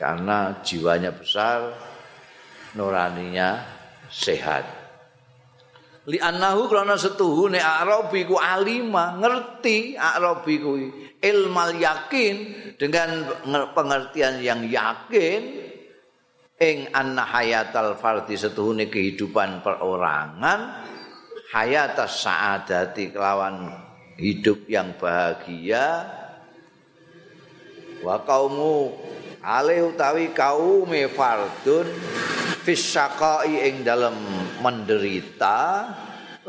karena 0.01 0.65
jiwanya 0.65 1.13
besar 1.13 1.77
nuraninya 2.73 3.61
sehat 4.09 4.80
li 6.11 6.19
annahu 6.19 6.67
krana 6.67 6.99
setuhu 6.99 7.47
nek 7.47 7.63
arabi 7.63 8.27
ku 8.27 8.35
alima 8.35 9.15
ngerti 9.15 9.95
arabi 9.95 10.55
kuwi 10.59 10.87
ilmal 11.23 11.79
yakin 11.79 12.35
dengan 12.75 13.31
pengertian 13.71 14.43
yang 14.43 14.67
yakin 14.67 15.71
ing 16.59 16.91
anna 16.91 17.23
hayatal 17.23 17.95
fardi 17.95 18.35
setuhune 18.35 18.91
kehidupan 18.91 19.63
perorangan 19.63 20.83
hayatas 21.55 22.27
saadati 22.27 23.15
kelawan 23.15 23.71
hidup 24.19 24.67
yang 24.67 24.99
bahagia 24.99 26.11
wa 28.03 28.19
kaumu 28.27 28.93
ale 29.41 29.81
utawi 29.85 30.35
kaume 30.37 31.09
fardun 31.09 31.89
fisyaqai 32.61 33.73
ing 33.73 33.81
dalem 33.81 34.17
menderita 34.61 35.89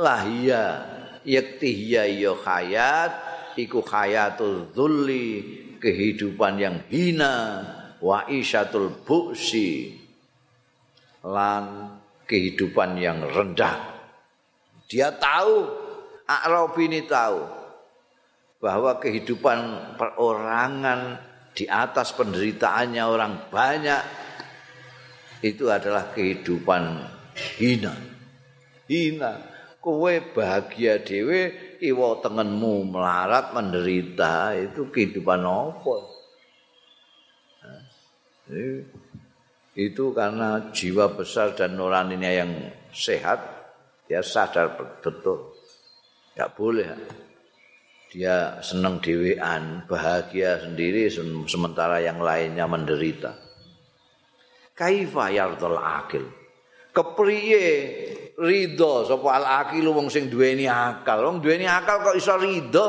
lahia 0.01 0.81
yaktihiya 1.21 2.09
ya 2.09 2.33
hayat 2.33 3.11
iku 3.53 3.85
hayatul 3.85 4.73
dzulli 4.73 5.29
kehidupan 5.77 6.57
yang 6.57 6.77
hina 6.89 7.61
wa 8.01 8.25
isyatul 8.25 8.89
buksi 9.05 9.93
lan 11.21 11.93
kehidupan 12.25 12.97
yang 12.97 13.21
rendah 13.29 13.77
dia 14.89 15.13
tahu 15.13 15.69
Arabi 16.25 16.89
ini 16.89 17.05
tahu 17.05 17.43
bahwa 18.63 18.97
kehidupan 18.97 19.59
perorangan 19.99 21.19
di 21.51 21.67
atas 21.67 22.15
penderitaannya 22.15 23.03
orang 23.03 23.33
banyak 23.51 24.03
itu 25.41 25.67
adalah 25.67 26.13
kehidupan 26.13 27.01
hina. 27.57 27.93
Hina. 28.85 29.50
Kowe 29.81 30.13
bahagia 30.37 31.01
dhewe 31.01 31.57
iwa 31.81 32.21
tengenmu 32.21 32.85
melarat 32.93 33.49
menderita 33.49 34.53
itu 34.53 34.93
kehidupan 34.93 35.41
apa? 35.41 35.97
itu 39.71 40.11
karena 40.11 40.75
jiwa 40.75 41.15
besar 41.15 41.55
dan 41.55 41.79
nuraninya 41.79 42.27
yang 42.27 42.51
sehat 42.91 43.39
dia 44.05 44.19
sadar 44.19 44.75
betul. 44.99 45.55
Enggak 46.35 46.51
boleh 46.59 46.87
dia 48.11 48.59
senang 48.59 48.99
dewean, 48.99 49.87
bahagia 49.87 50.59
sendiri 50.59 51.07
sementara 51.47 52.03
yang 52.03 52.19
lainnya 52.19 52.67
menderita. 52.67 53.31
Kaifa 54.75 55.31
yardul 55.31 55.79
akil? 55.79 56.27
Kepriye 56.91 57.67
ridho 58.41 59.05
sapa 59.05 59.37
al 59.37 59.45
akil 59.61 59.93
wong 59.93 60.09
sing 60.09 60.25
duweni 60.25 60.65
akal. 60.65 61.21
Wong 61.29 61.37
duweni 61.39 61.69
akal 61.69 62.01
kok 62.01 62.17
iso 62.17 62.33
ridho? 62.41 62.87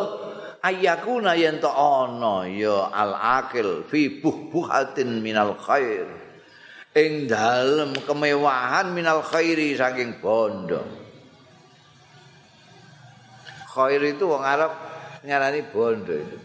Ayakuna 0.63 1.37
yen 1.37 1.59
to 1.61 1.69
ana 1.69 2.47
ya 2.49 2.89
al 2.89 3.13
akil 3.13 3.85
fi 3.85 4.23
buhbuhatin 4.23 5.21
minal 5.21 5.59
khair. 5.61 6.09
Ing 6.93 7.29
dalem 7.29 7.97
kemewahan 8.05 8.93
minal 8.97 9.21
khairi 9.21 9.77
saking 9.77 10.21
bondo. 10.23 10.81
Khair 13.73 14.01
itu 14.05 14.25
wong 14.29 14.45
Arab 14.45 14.73
ngarani 15.25 15.61
bondo 15.73 16.13
itu. 16.13 16.39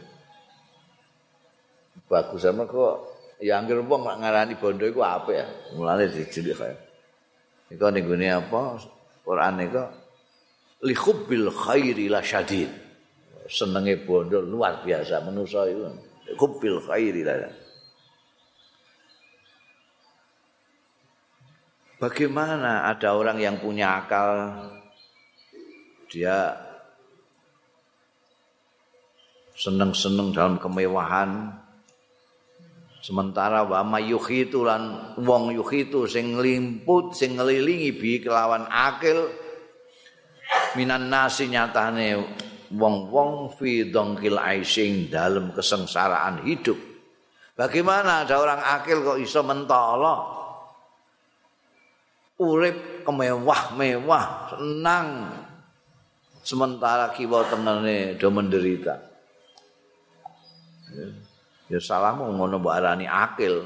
Bagus 2.07 2.47
sama 2.47 2.63
kok 2.63 2.95
ya 3.43 3.59
anggere 3.59 3.83
wong 3.83 4.07
ngarani 4.07 4.55
bondo 4.55 4.87
iku 4.87 5.03
apik 5.03 5.35
ya. 5.35 5.47
Mulane 5.75 6.09
dijelik 6.09 6.55
kaya. 6.57 6.75
Iku 7.67 7.91
ning 7.91 8.31
apa? 8.31 8.96
Quran 9.27 9.59
iku 9.59 9.83
li 10.87 10.95
hubbil 10.95 11.51
khairi 11.51 12.07
la 12.07 12.23
syadid. 12.23 12.71
Senenge 13.51 13.99
bondo 14.07 14.39
luar 14.39 14.87
biasa 14.87 15.19
manusa 15.27 15.67
itu. 15.67 15.83
Hubbil 16.39 16.79
khairi 16.87 17.27
la. 17.27 17.51
Bagaimana 21.99 22.87
ada 22.87 23.17
orang 23.17 23.41
yang 23.41 23.59
punya 23.59 23.99
akal 23.99 24.53
dia 26.07 26.55
seneng-seneng 29.57 30.31
dalam 30.31 30.55
kemewahan 30.61 31.51
sementara 33.01 33.63
wa 33.63 33.85
mayukhitu 33.85 34.65
lan 34.65 35.13
wong 35.21 35.53
yukhitu 35.53 36.09
sing 36.09 36.37
limput 36.41 37.13
sing 37.13 37.37
ngelilingi 37.37 37.93
bi 37.93 38.19
kelawan 38.19 38.65
akil 38.67 39.29
minan 40.73 41.11
nasi 41.11 41.49
nyatane 41.49 42.17
wong-wong 42.73 43.55
fi 43.55 43.87
dongkil 43.87 44.35
aising 44.35 45.07
dalam 45.07 45.55
kesengsaraan 45.55 46.43
hidup. 46.43 46.75
Bagaimana 47.57 48.27
ada 48.27 48.37
orang 48.37 48.61
akil 48.61 49.01
kok 49.01 49.19
iso 49.23 49.41
mentolo 49.41 50.15
urip 52.37 53.01
kemewah-mewah 53.07 54.25
senang. 54.53 55.09
Sementara 56.47 57.11
kiwa 57.11 57.43
tengene 57.51 58.15
do 58.15 58.31
menderita 58.31 58.95
Ya 61.67 61.83
salahmu 61.83 62.31
ngono 62.31 62.63
mbok 62.63 62.71
arani 62.71 63.03
akil. 63.03 63.59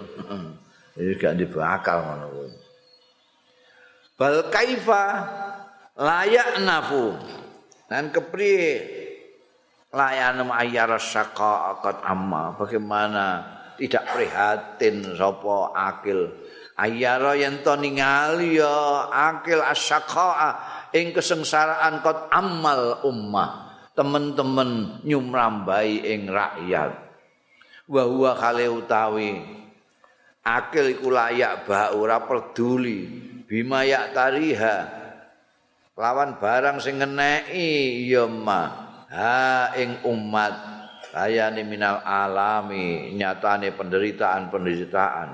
Jadi 0.97 1.11
gak 1.21 1.37
dibakal 1.37 2.01
ngono 2.01 2.25
kuwi. 2.33 2.49
Bal 4.17 4.49
kaifa 4.49 5.03
layak 5.97 6.61
nafu 6.65 7.13
dan 7.85 8.09
kepriye 8.09 8.73
layan 9.93 10.41
ayyara 10.49 10.97
syaqa 10.97 11.77
akad 11.77 12.01
amma. 12.01 12.57
Bagaimana 12.57 13.25
tidak 13.77 14.09
prihatin 14.17 15.13
sapa 15.13 15.57
akil? 15.77 16.33
Ayyara 16.81 17.37
yen 17.37 17.61
to 17.61 17.77
ningali 17.77 18.57
ya 18.57 19.05
akil 19.13 19.61
asyaqa 19.61 20.57
ing 20.97 21.13
kesengsaraan 21.13 22.01
kot 22.01 22.33
amal 22.33 23.05
ummah. 23.05 23.69
Teman-teman 23.93 25.03
nyumrambai 25.05 26.01
ing 26.01 26.31
rakyat 26.31 27.10
wa 27.91 28.03
huwa 28.07 28.31
kale 28.39 28.71
utawi. 28.71 29.43
Akil 30.47 30.95
iku 30.95 31.11
layak 31.11 31.67
ba 31.67 31.91
ora 31.91 32.23
peduli. 32.23 33.03
Bima 33.43 33.83
yak 33.83 34.15
tariha. 34.15 34.87
Lawan 35.99 36.39
barang 36.39 36.79
sing 36.79 37.03
ngeneki 37.03 38.07
ya 38.07 38.25
ma. 38.25 38.61
Ha 39.11 39.75
ing 39.75 40.07
umat. 40.07 40.55
Ayane 41.11 41.67
minal 41.67 41.99
alami 42.07 43.11
nyatane 43.19 43.75
penderitaan-penderitaan 43.75 45.29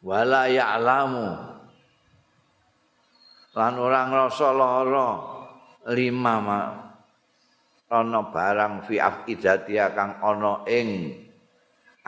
wala 0.00 0.48
ya'lamu. 0.48 1.28
Lan 3.52 3.74
ora 3.76 4.08
ngrasa 4.08 4.48
lara. 4.56 5.10
Lima 5.92 6.36
ana 7.88 8.20
barang 8.28 8.84
fi 8.84 9.00
afidatia 9.00 9.92
kang 9.92 10.20
ana 10.20 10.64
ing 10.68 11.12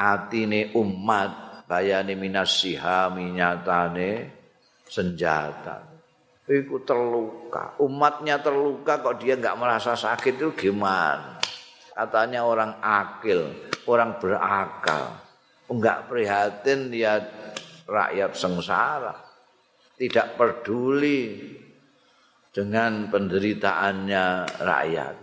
atine 0.00 0.72
umat 0.72 1.60
bayane 1.68 2.16
minas 2.16 2.64
sihami 2.64 3.36
nyatane 3.36 4.32
senjata. 4.88 5.84
Iku 6.48 6.82
terluka. 6.82 7.78
Umatnya 7.78 8.40
terluka 8.40 8.98
kok 8.98 9.20
dia 9.20 9.36
nggak 9.36 9.60
merasa 9.60 9.94
sakit 9.94 10.40
itu 10.40 10.50
gimana? 10.56 11.38
Katanya 11.94 12.42
orang 12.48 12.80
akil 12.80 13.70
orang 13.86 14.18
berakal. 14.18 15.20
Enggak 15.70 16.10
prihatin 16.10 16.90
lihat 16.90 17.30
rakyat 17.86 18.34
sengsara. 18.34 19.14
Tidak 19.94 20.34
peduli 20.34 21.54
dengan 22.50 23.06
penderitaannya 23.06 24.24
rakyat. 24.58 25.16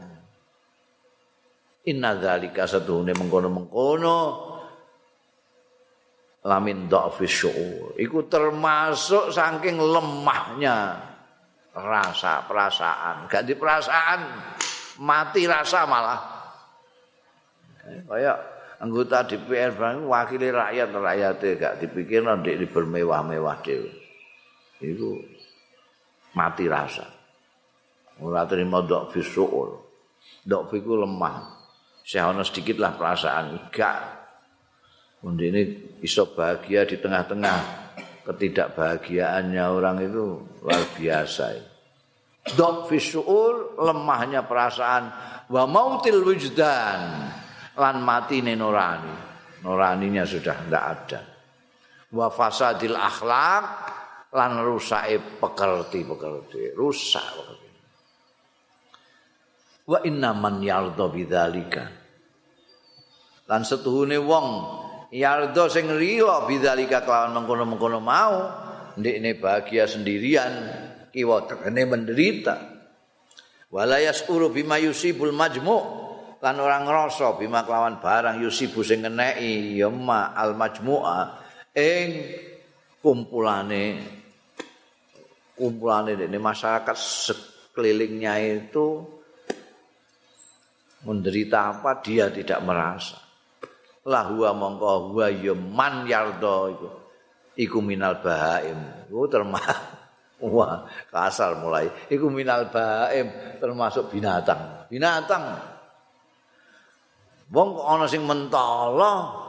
Inna 1.92 2.16
dzalika 2.16 2.63
satune 2.63 3.12
mengkono-mengkono 3.12 4.46
lamin 6.47 6.88
dha'fi 6.88 7.27
syu'ur. 7.27 7.99
Iku 7.99 8.31
termasuk 8.31 9.36
saking 9.36 9.75
lemahnya 9.75 10.95
rasa 11.75 12.47
perasaan. 12.47 13.27
Ganti 13.27 13.53
perasaan, 13.53 14.19
mati 15.03 15.43
rasa 15.43 15.83
malah. 15.83 16.21
Kayak 17.88 18.38
anggota 18.79 19.27
DPR 19.27 19.75
bang 19.75 20.07
wakili 20.07 20.51
rakyat 20.51 20.91
rakyatnya 20.91 21.51
gak 21.55 21.75
dipikir 21.83 22.23
nanti 22.23 22.55
bermewah-mewah 22.67 23.63
dhewe. 23.63 23.91
itu 24.77 25.19
mati 26.36 26.69
rasa. 26.69 27.07
Ora 28.21 28.45
terima 28.49 28.81
dok 28.81 29.13
visual. 29.13 29.83
Dok 30.47 30.63
fiku 30.73 30.99
lemah. 30.99 31.55
Saya 32.07 32.31
sedikit 32.43 32.79
lah 32.79 32.95
perasaan 32.95 33.71
gak. 33.71 34.16
Ini 35.25 35.62
iso 36.06 36.30
bahagia 36.30 36.86
di 36.86 37.01
tengah-tengah 37.01 37.58
ketidakbahagiaannya 38.27 39.63
orang 39.65 39.97
itu 40.03 40.45
luar 40.62 40.84
biasa. 40.93 41.45
Dok 42.47 42.88
visual 42.88 43.80
lemahnya 43.82 44.45
perasaan 44.45 45.03
wa 45.49 45.63
mautil 45.65 46.21
wujdan 46.21 47.01
lan 47.75 47.95
mati 48.03 48.45
nurani. 48.45 49.25
Nuraninya 49.65 50.23
sudah 50.23 50.56
tidak 50.63 50.84
ada. 50.86 51.21
Wa 52.13 52.30
fasadil 52.32 52.95
akhlak 52.95 53.65
lan 54.32 54.51
rusake 54.63 55.41
pekerti-pekerti, 55.41 56.77
rusak 56.77 57.25
pekerti. 57.25 57.69
Wa 59.88 59.99
inna 60.06 60.32
man 60.38 60.62
yarda 60.62 61.06
bidzalika. 61.10 61.84
Lan 63.47 63.63
setuhune 63.63 64.19
wong 64.19 64.47
yarda 65.12 65.67
sing 65.72 65.88
rila 65.88 66.43
bidzalika 66.48 67.04
kelawan 67.04 67.36
mengkono-mengkono 67.38 68.00
mau, 68.04 68.36
ndekne 69.00 69.38
bahagia 69.39 69.88
sendirian, 69.88 70.54
kiwa 71.12 71.48
tekene 71.48 71.82
menderita. 71.88 72.56
Wala 73.67 74.00
yasuru 74.00 74.52
bima 74.52 74.80
yusibul 74.80 75.36
majmu' 75.36 75.84
lan 76.39 76.56
orang 76.56 76.88
ngrasa 76.88 77.36
bima 77.36 77.67
kelawan 77.67 78.00
barang 78.00 78.39
yusibu 78.39 78.80
sing 78.86 79.04
ngeneki 79.04 79.76
ya 79.76 79.91
ma 79.91 80.32
al 80.32 80.56
majmu'a. 80.56 81.43
Ing 81.78 82.10
kumpulane 83.04 84.02
kumpulan 85.58 86.10
ini 86.13 86.38
masyarakat 86.38 86.98
sekelilingnya 86.98 88.34
itu 88.65 89.02
menderita 91.06 91.78
apa 91.78 92.02
dia 92.02 92.30
tidak 92.34 92.62
merasa 92.65 93.27
lahua 94.08 94.56
mongko 94.56 95.12
huwa 95.12 95.28
ya 95.28 95.52
man 95.52 96.08
yardo 96.08 96.72
itu 96.72 96.88
iku 97.60 97.84
minal 97.84 98.24
bahaim. 98.24 98.80
Itu 99.12 99.28
termasuk 99.28 99.76
wah 100.48 100.88
kasar 101.12 101.60
mulai. 101.60 101.91
Iku 102.08 102.32
minal 102.32 102.72
bahaim 102.72 103.60
termasuk 103.60 104.08
binatang. 104.13 104.88
Binatang. 104.88 105.43
Wong 107.52 107.70
ana 107.84 108.08
sing 108.08 108.24
mentala 108.24 109.43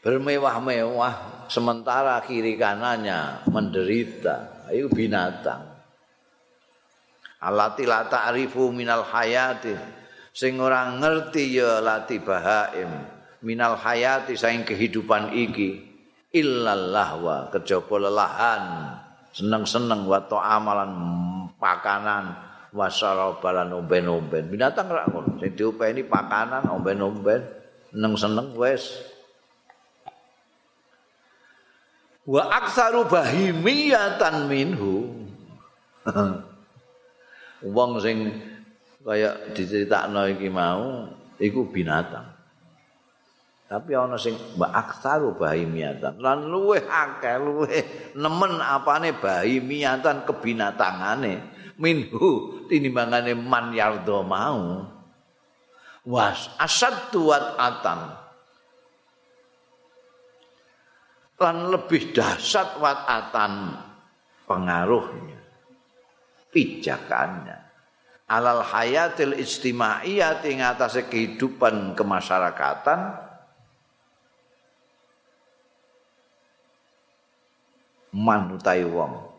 bermewah-mewah 0.00 1.46
sementara 1.46 2.18
kiri 2.26 2.58
kanannya 2.58 3.46
menderita. 3.46 4.66
Itu 4.74 4.90
binatang. 4.90 5.70
Alati 7.40 7.86
la 7.86 8.04
ta'rifu 8.10 8.74
minal 8.74 9.06
hayati. 9.06 10.02
Sing 10.30 10.62
ora 10.62 10.86
ngerti 10.94 11.58
ya 11.58 11.82
lati 11.82 12.22
bahaim 12.22 13.19
minal 13.40 13.76
hayati 13.76 14.36
saing 14.36 14.64
kehidupan 14.68 15.32
iki 15.32 15.80
illallah 16.30 17.48
kejaba 17.50 17.96
lelahan 17.96 18.62
seneng-seneng 19.32 20.06
wa 20.06 20.20
amalan 20.44 20.92
pakanan 21.56 22.34
wa 22.70 22.86
sarabalan 22.86 23.74
omben-omben. 23.74 24.46
Binatang 24.46 24.90
ora 24.90 25.06
ngono 25.10 25.42
sing 25.42 25.54
diupeni 25.58 26.06
pakanan 26.06 26.70
omben-omben 26.70 27.42
seneng-seneng 27.90 28.54
wis 28.54 28.94
wa 32.28 32.46
aksaru 32.62 33.08
bahimiyatan 33.10 34.46
minhu. 34.46 35.18
Wong 37.60 38.00
sing 38.00 38.40
kaya 39.04 39.36
diceritakno 39.52 40.32
iki 40.32 40.48
mau 40.48 41.12
iku 41.36 41.68
binatang 41.68 42.39
tapi 43.70 43.94
ana 43.94 44.18
sing 44.18 44.34
wa 44.58 44.66
aksaru 44.74 45.38
bahimiyatan 45.38 46.18
lan 46.18 46.50
luweh 46.50 46.82
akeh 46.90 47.38
luweh 47.38 48.10
nemen 48.18 48.58
apane 48.58 49.14
bahimiyatan 49.14 50.26
kebinatangane. 50.26 51.62
Minhu 51.78 52.66
tinimbangane 52.66 53.38
man 53.38 53.70
yardo 53.70 54.26
mau. 54.26 54.90
Was 56.02 56.50
asad 56.58 57.14
tuat 57.14 57.54
atan. 57.56 58.20
Lan 61.38 61.56
lebih 61.70 62.10
dahsyat 62.10 62.74
watatan 62.74 63.80
pengaruhnya 64.50 65.40
pijakannya. 66.50 67.70
Alal 68.26 68.66
hayatil 68.66 69.38
istimaiyah 69.38 70.42
ing 70.42 70.58
atas 70.58 71.00
kehidupan 71.06 71.94
kemasyarakatan 71.94 73.29
man 78.16 78.54
utai 78.54 78.82
wong. 78.82 79.30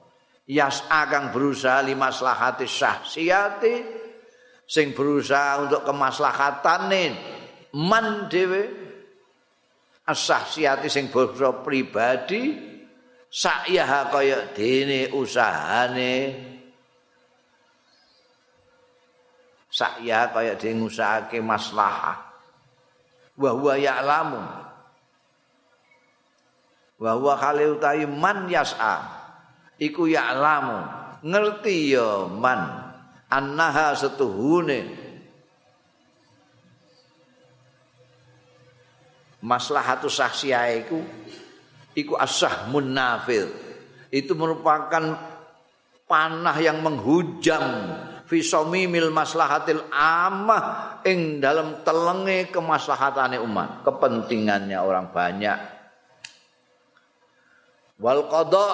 Yas 0.52 0.84
agang 0.92 1.32
berusaha 1.32 1.80
lima 1.84 2.12
selahati 2.12 2.68
syahsiyati 2.68 3.74
sing 4.68 4.92
berusaha 4.92 5.68
untuk 5.68 5.82
kemaslahatane 5.88 7.04
man 7.76 8.28
dewe 8.28 8.64
asahsiati 10.08 10.92
sing 10.92 11.08
basa 11.08 11.64
pribadi 11.64 12.56
sakyaha 13.32 14.12
kaya 14.12 14.52
dene 14.52 15.12
usahane. 15.16 16.16
Sakya 19.72 20.36
kaya 20.36 20.60
dene 20.60 20.84
ngusahake 20.84 21.40
maslahah. 21.40 22.20
Wa 23.40 23.56
huwa 23.56 23.80
ya'lamu 23.80 24.61
wa 27.02 27.18
huwa 27.18 27.34
khali 27.34 28.06
man 28.06 28.46
yas'a. 28.46 29.02
Iku 29.82 30.06
ya'lamu. 30.06 30.78
Ngerti 31.26 31.98
ya 31.98 32.30
man. 32.30 32.94
Annaha 33.34 33.98
setuhune. 33.98 35.02
Maslahatus 39.42 40.22
saksiyah 40.22 40.86
iku 40.86 41.02
iku 41.98 42.14
munafil 42.70 43.50
itu 44.14 44.38
merupakan 44.38 45.18
panah 46.06 46.58
yang 46.62 46.84
menghujam 46.86 47.64
fisomimil 48.30 49.10
maslahatil 49.10 49.82
amah 49.90 51.00
ing 51.08 51.42
dalam 51.42 51.82
telenge 51.82 52.54
kemaslahatane 52.54 53.42
umat 53.42 53.82
kepentingannya 53.82 54.78
orang 54.78 55.10
banyak 55.10 55.58
wal 58.02 58.26
qada. 58.26 58.68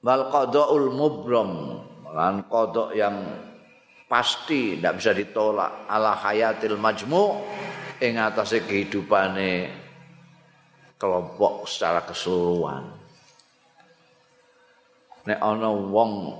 Wal 0.00 0.24
qadaul 0.32 0.88
mubram. 0.94 1.52
Lan 2.10 2.46
kodok 2.46 2.94
yang 2.96 3.20
pasti 4.06 4.78
tidak 4.78 5.02
bisa 5.02 5.10
ditolak. 5.12 5.90
Ala 5.90 6.16
hayatil 6.16 6.78
majmu 6.78 7.24
ing 8.00 8.16
atase 8.16 8.64
kehidupane 8.64 9.68
kelompok 10.96 11.68
secara 11.68 12.06
keseluruhan. 12.06 12.86
Nek 15.28 15.40
ana 15.40 15.68
wong 15.68 16.32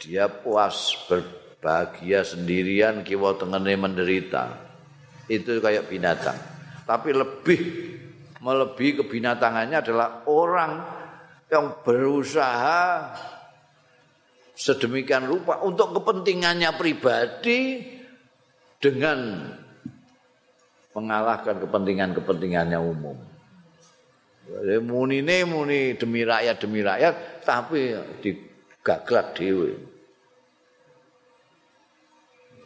dia 0.00 0.26
puas 0.26 0.96
berbahagia 1.06 2.26
sendirian 2.26 3.06
kiwa 3.06 3.36
tengene 3.38 3.78
menderita. 3.78 4.58
Itu 5.30 5.62
kayak 5.62 5.86
binatang. 5.86 6.34
Tapi 6.82 7.14
lebih 7.14 7.60
melebihi 8.42 9.06
kebinatangannya 9.06 9.78
adalah 9.78 10.26
orang 10.26 10.82
yang 11.46 11.78
berusaha 11.86 13.14
sedemikian 14.58 15.30
rupa 15.30 15.62
untuk 15.62 15.94
kepentingannya 15.94 16.74
pribadi 16.74 17.86
dengan 18.82 19.46
mengalahkan 20.92 21.62
kepentingan-kepentingannya 21.62 22.78
umum. 22.82 23.16
Muni 24.82 25.22
ini 25.22 25.46
muni 25.46 25.94
demi 25.94 26.26
rakyat 26.26 26.56
demi 26.58 26.82
rakyat, 26.82 27.46
tapi 27.46 27.94
digaglak 28.20 29.38
dewi. 29.38 29.72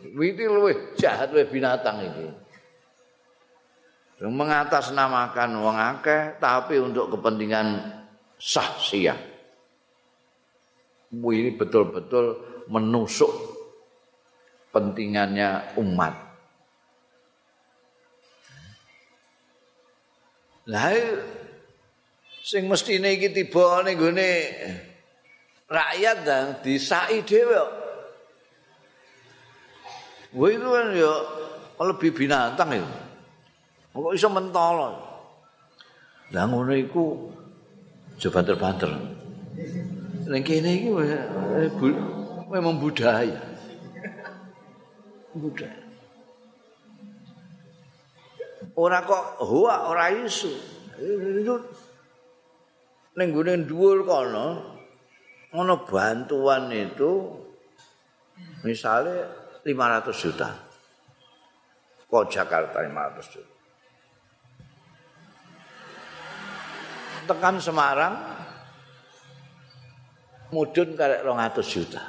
Ini 0.07 0.45
lebih 0.49 0.97
jahat 0.97 1.37
lebih 1.37 1.61
binatang 1.61 2.01
ini. 2.01 2.46
Mengatasnamakan 4.17 5.61
wong 5.61 5.77
akeh, 5.77 6.41
tapi 6.41 6.81
untuk 6.81 7.13
kepentingan 7.13 7.85
sah 8.41 8.73
siang. 8.81 9.21
ini 11.13 11.53
betul-betul 11.53 12.41
menusuk 12.73 13.33
pentingannya 14.73 15.77
umat. 15.81 16.27
Lah 20.67 20.91
sing 22.43 22.67
mestine 22.67 23.15
iki 23.15 23.31
tiba 23.31 23.87
ning 23.87 23.97
gone 23.97 24.33
rakyat 25.71 26.17
dan 26.27 26.45
disai 26.61 27.23
dhewe. 27.23 27.63
Wah 30.37 30.51
itu 30.51 30.69
kan 30.69 30.87
ya 30.93 31.13
lebih 31.81 32.11
binatang 32.13 32.83
itu. 32.83 33.06
Kok 33.97 34.13
iso 34.13 34.29
mentolo. 34.29 34.93
Lah 36.37 36.45
ngono 36.45 36.77
iku 36.77 37.33
coba 38.21 38.45
terbanter. 38.45 38.93
Ning 40.29 40.45
kene 40.45 40.71
iki 40.77 40.93
memang 42.53 42.77
budaya. 42.77 43.41
Budaya. 45.33 45.81
Ora 48.77 49.01
kok 49.01 49.41
hoa 49.41 49.89
ora 49.89 50.13
isu. 50.13 50.53
Ning 53.17 53.29
gune 53.33 53.65
dhuwur 53.65 54.05
kono 54.05 54.77
ana 55.57 55.75
bantuan 55.89 56.69
itu 56.69 57.33
misalnya 58.61 59.25
500 59.65 60.13
juta. 60.13 60.53
Kok 62.13 62.29
Jakarta 62.29 62.85
500 62.85 63.33
juta. 63.33 63.56
Tekan 67.27 67.59
Semarang 67.59 68.15
mudun 70.55 70.95
karek 70.95 71.27
200 71.27 71.67
juta. 71.67 72.03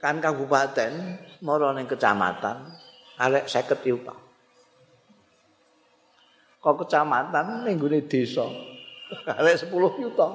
Kan 0.00 0.20
kabupaten 0.20 0.92
mara 1.44 1.72
ning 1.76 1.84
kecamatan 1.84 2.72
karek 3.20 3.44
50 3.48 3.84
juta. 3.84 4.14
Kok 6.64 6.76
kecamatan 6.84 7.68
ning 7.68 7.76
gone 7.76 8.00
desa 8.08 8.48
karek 9.28 9.68
10 9.68 10.00
juta. 10.00 10.28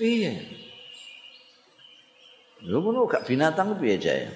Iya. 0.00 0.34
Lho 2.62 2.78
ngono 2.78 3.10
gak 3.10 3.26
binatang 3.26 3.74
piye 3.76 3.98
aja 3.98 4.12
ya. 4.14 4.30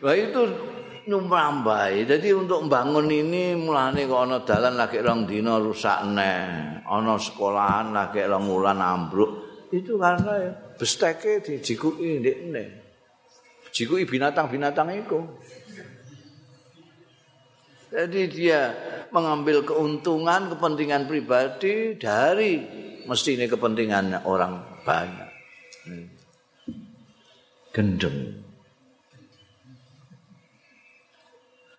Wah 0.00 0.16
itu 0.16 0.40
nyumbambai. 1.06 2.04
Jadi 2.04 2.34
untuk 2.34 2.66
membangun 2.66 3.06
ini 3.08 3.54
mulane 3.54 4.04
kok 4.04 4.22
ana 4.26 4.38
dalan 4.42 4.74
lagi 4.74 4.98
rong 4.98 5.24
dina 5.24 5.56
rusak 5.56 6.02
neh. 6.10 6.82
Ana 6.82 7.14
sekolahan 7.16 7.94
lagi 7.94 8.26
rong 8.26 8.46
wulan 8.50 8.82
ambruk. 8.82 9.30
Itu 9.70 9.98
karena 9.98 10.50
besteke 10.78 11.42
dijikuki 11.42 12.22
ndekne. 12.22 12.64
Jikuki 13.70 14.04
binatang-binatang 14.06 14.88
itu. 14.94 15.18
Jadi 17.86 18.20
dia 18.28 18.74
mengambil 19.14 19.62
keuntungan, 19.62 20.52
kepentingan 20.52 21.06
pribadi 21.06 21.94
dari 21.96 22.60
mesti 23.06 23.38
ini 23.38 23.46
kepentingan 23.46 24.26
orang 24.26 24.82
banyak. 24.82 25.30
Hmm. 25.86 26.06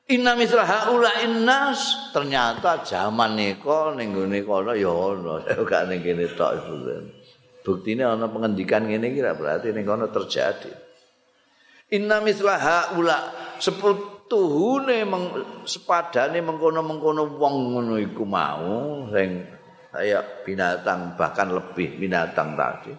Inna 0.08 0.40
misra 0.40 0.64
haula 0.64 1.20
innas. 1.20 2.12
Ternyata 2.16 2.80
zaman 2.88 3.36
niko 3.36 3.92
ning 3.92 4.16
gone 4.16 4.40
kono 4.48 4.72
ya 4.72 4.88
ana 4.88 5.44
gak 5.68 5.92
ning 5.92 6.00
kene 6.00 6.32
tok 6.32 6.64
buktine 7.68 8.08
ana 8.08 8.32
pengendikan 8.32 8.88
ngene 8.88 9.12
iki 9.12 9.20
berarti 9.20 9.76
ning 9.76 9.84
kono 9.84 10.08
terjadi. 10.08 10.72
Inna 11.92 12.24
misla 12.24 12.56
haula 12.56 13.20
seputuhune 13.60 15.04
meng, 15.04 15.24
sepadane 15.68 16.40
mengkono-mengkono 16.40 17.28
wong 17.36 17.56
ngono 17.76 17.96
iku 18.00 18.24
mau 18.24 19.08
sing 19.12 19.44
kaya 19.92 20.24
binatang 20.48 21.20
bahkan 21.20 21.52
lebih 21.52 22.00
binatang 22.00 22.56
tadi. 22.56 22.96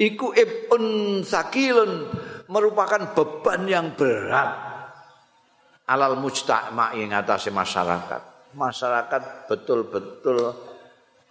Iku 0.00 0.32
ibun 0.32 0.84
sakilun 1.20 2.08
merupakan 2.48 3.12
beban 3.12 3.68
yang 3.68 3.92
berat 3.92 4.68
alal 5.88 6.20
mujtama 6.20 6.92
ing 6.92 7.16
atase 7.16 7.48
masyarakat. 7.48 8.52
Masyarakat 8.52 9.48
betul-betul 9.48 10.52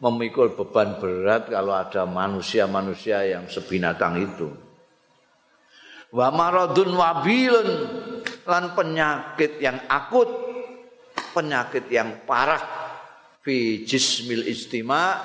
memikul 0.02 0.54
beban 0.54 0.98
berat 0.98 1.50
kalau 1.50 1.74
ada 1.78 2.06
manusia-manusia 2.10 3.26
yang 3.26 3.46
sebinatang 3.46 4.18
itu. 4.18 4.50
Wa 6.14 6.34
maradun 6.34 6.98
wabilun 6.98 7.70
lan 8.48 8.74
penyakit 8.74 9.62
yang 9.62 9.78
akut, 9.90 10.30
penyakit 11.34 11.86
yang 11.94 12.26
parah 12.26 12.64
fi 13.44 13.86
jismil 13.86 14.46
istima 14.48 15.20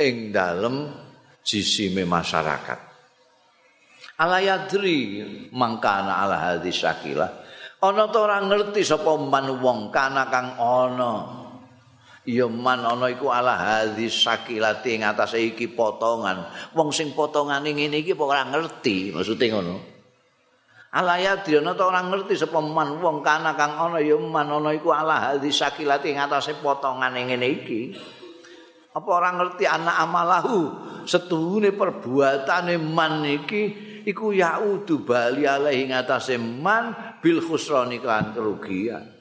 ing 0.00 0.34
dalem 0.34 0.90
jisime 1.44 2.08
masyarakat. 2.08 2.94
Alayadri 4.14 5.26
mangkana 5.50 6.22
ala 6.22 6.38
hadis 6.38 6.78
syakilah 6.78 7.43
ana 7.84 8.08
ta 8.08 8.24
ora 8.24 8.40
ngerti 8.40 8.80
sapa 8.80 9.12
man 9.20 9.60
wong 9.60 9.92
kana 9.92 10.24
kang 10.32 10.56
ana. 10.56 11.44
Ya 12.24 12.48
man 12.48 12.80
ana 12.80 13.12
iku 13.12 13.28
ala 13.28 13.52
hadis 13.52 14.24
sakilati 14.24 14.96
ing 14.96 15.04
atase 15.04 15.36
iki 15.36 15.68
potongan. 15.68 16.48
Wong 16.72 16.88
sing 16.88 17.12
potongane 17.12 17.76
ngene 17.76 18.00
iki 18.00 18.16
apa 18.16 18.24
ora 18.24 18.42
ngerti 18.48 19.12
maksude 19.12 19.46
ngono. 19.52 19.76
Ala 20.96 21.20
ya 21.20 21.36
ana 21.36 21.76
ta 21.76 21.84
ora 21.84 22.00
ngerti 22.00 22.32
sapa 22.40 22.64
man 22.64 22.96
wong 23.04 23.20
kana 23.20 23.52
kang 23.52 23.76
ana. 23.76 24.00
Ya 24.00 24.16
man 24.16 24.48
ana 24.48 24.72
iku 24.72 24.96
ala 24.96 25.36
hadis 25.36 25.60
sakilati 25.60 26.16
ing 26.16 26.24
atase 26.24 26.56
potongane 26.64 27.28
ngene 27.28 27.46
iki. 27.52 27.80
Apa 28.94 29.08
ora 29.10 29.34
ngerti 29.36 29.68
anak 29.68 29.96
amalahu? 30.08 30.60
Setuhune 31.04 31.76
perbuatane 31.76 32.80
man 32.80 33.26
iki 33.28 33.92
iku 34.06 34.30
yaudu 34.30 35.02
bali 35.04 35.48
alaihi 35.48 35.90
ngatasé 35.90 36.38
man 36.38 37.03
bil 37.24 37.40
khusrani 37.40 37.96
kan 38.04 38.36
kerugian 38.36 39.14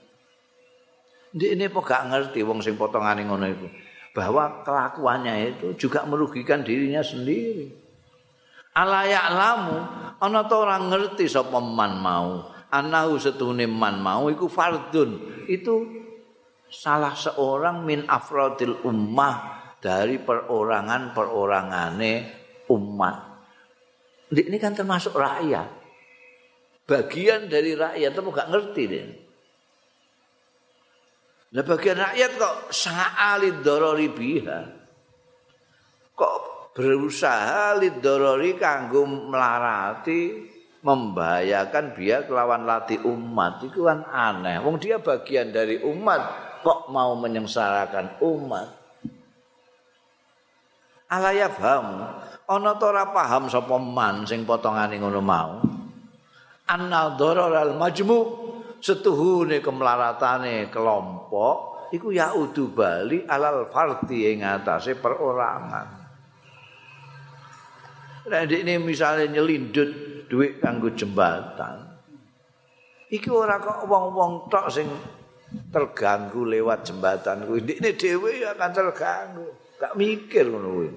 ini 1.34 1.66
kok 1.66 1.82
gak 1.82 2.14
ngerti 2.14 2.46
wong 2.46 2.62
sing 2.62 2.78
potongane 2.78 3.26
ngono 3.26 3.50
iku. 3.50 3.66
Bahwa 4.14 4.62
kelakuannya 4.62 5.58
itu 5.58 5.74
juga 5.74 6.06
merugikan 6.06 6.62
dirinya 6.62 7.02
sendiri. 7.02 7.74
Ala 8.78 9.02
ya'lamu 9.10 9.78
ana 10.22 10.46
ta 10.46 10.56
orang 10.62 10.94
ngerti 10.94 11.26
sapa 11.26 11.58
man 11.58 11.98
mau. 11.98 12.54
Anahu 12.70 13.18
setune 13.18 13.66
man 13.66 13.98
mau 13.98 14.30
iku 14.30 14.46
fardun. 14.46 15.42
Itu 15.50 15.90
salah 16.70 17.18
seorang 17.18 17.82
min 17.82 18.06
afrodil 18.06 18.86
ummah 18.86 19.66
dari 19.82 20.22
perorangan-perorangane 20.22 22.14
umat. 22.70 23.18
Ini 24.30 24.58
kan 24.62 24.78
termasuk 24.78 25.18
rakyat. 25.18 25.83
Bagian 26.84 27.48
dari 27.48 27.80
rakyat 27.80 28.12
tapi 28.12 28.30
gak 28.32 28.52
ngerti 28.52 28.84
deh. 28.92 29.08
Nah 31.54 31.64
bagian 31.64 32.02
rakyat 32.02 32.32
kok 32.36 32.56
sa'alid 32.74 33.62
dorori 33.62 34.10
biha. 34.10 34.62
Kok 36.18 36.38
berusaha 36.74 37.78
lidorori 37.78 38.58
kanggo 38.58 39.06
melarati 39.06 40.50
membahayakan 40.84 41.94
biar 41.94 42.26
kelawan 42.26 42.66
lati 42.66 42.98
umat 43.06 43.62
itu 43.64 43.86
kan 43.86 44.02
aneh. 44.10 44.60
Wong 44.66 44.82
dia 44.82 44.98
bagian 44.98 45.54
dari 45.54 45.80
umat 45.86 46.22
kok 46.66 46.90
mau 46.90 47.14
menyengsarakan 47.14 48.18
umat. 48.26 48.68
Alaya 51.14 51.46
paham, 51.46 52.02
ana 52.50 52.74
ora 52.74 53.06
paham 53.14 53.46
sapa 53.46 53.78
man 53.78 54.26
sing 54.26 54.42
potongane 54.50 54.98
ngono 54.98 55.22
mau. 55.22 55.62
Anna 56.64 57.12
al 57.20 57.76
majmu 57.76 58.20
setuhune 58.80 59.60
kemlaratane 59.60 60.72
kelompok 60.72 61.90
iku 61.92 62.10
ya 62.10 62.32
udu 62.34 62.72
bali 62.72 63.24
alal 63.28 63.68
fardi 63.68 64.32
ing 64.32 64.48
atase 64.48 64.96
perorangan. 64.96 65.88
Nek 68.24 68.48
ini 68.48 68.80
misalnya 68.80 69.40
nyelindut 69.40 69.92
duit 70.32 70.64
kanggo 70.64 70.96
jembatan. 70.96 71.84
Iki 73.12 73.30
ora 73.30 73.60
kok 73.60 73.84
wong-wong 73.86 74.48
tok 74.48 74.72
sing 74.72 74.88
terganggu 75.70 76.48
lewat 76.48 76.88
jembatan 76.88 77.46
kuwi. 77.46 77.78
Ini 77.78 77.94
dhewe 77.94 78.42
akan 78.48 78.72
terganggu. 78.74 79.48
Gak 79.78 79.94
mikir 80.00 80.50
ngono 80.50 80.70
kuwi. 80.72 80.90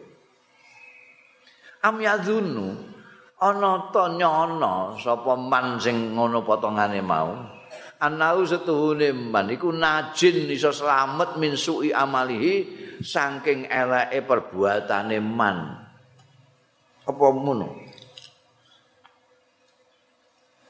Am 1.85 1.99
yadzunu 2.01 2.96
ana 3.37 3.93
ta 3.93 4.09
nyono 4.17 4.97
sapa 4.97 5.37
man 5.37 5.77
sing 5.77 6.17
ngono 6.17 6.41
potongane 6.41 7.05
mau. 7.05 7.57
anau 7.97 8.45
setuhune 8.45 9.13
man 9.13 9.49
iku 9.49 9.73
najin 9.73 10.49
iso 10.53 10.69
slamet 10.73 11.41
min 11.41 11.57
su'i 11.57 11.93
amalihi 11.93 12.55
saking 13.01 13.69
eleke 13.69 14.21
perbuatane 14.25 15.19
man. 15.21 15.85
Apa 17.07 17.25
ngono? 17.33 17.69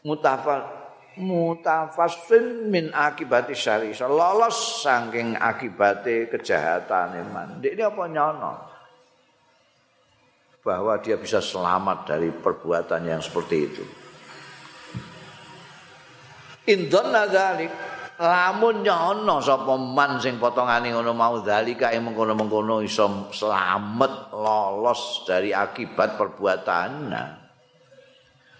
Mutafal 0.06 0.62
mutafassin 1.18 2.70
min 2.70 2.94
akibati 2.94 3.58
syari. 3.58 3.90
Lolos 4.06 4.86
saking 4.86 5.34
akibate 5.34 6.30
kejahatane 6.30 7.26
man. 7.30 7.58
Ini 7.58 7.82
apa 7.82 8.02
nyono 8.06 8.75
bahwa 10.66 10.98
dia 10.98 11.14
bisa 11.14 11.38
selamat 11.38 12.10
dari 12.10 12.34
perbuatan 12.34 13.06
yang 13.06 13.22
seperti 13.22 13.56
itu 13.62 13.84
Indon 16.66 17.14
nadzalik 17.14 17.70
lamun 18.18 18.80
nyono 18.80 19.38
sapa 19.44 19.76
man 19.76 20.18
sing 20.18 20.40
potongane 20.40 20.88
ngono 20.90 21.12
mau 21.12 21.38
dalika 21.44 21.92
ing 21.92 22.10
mengkono-mengkono 22.10 22.82
iso 22.82 23.30
slamet 23.30 24.32
lolos 24.32 25.22
dari 25.28 25.52
akibat 25.52 26.18
perbuatannya. 26.18 27.24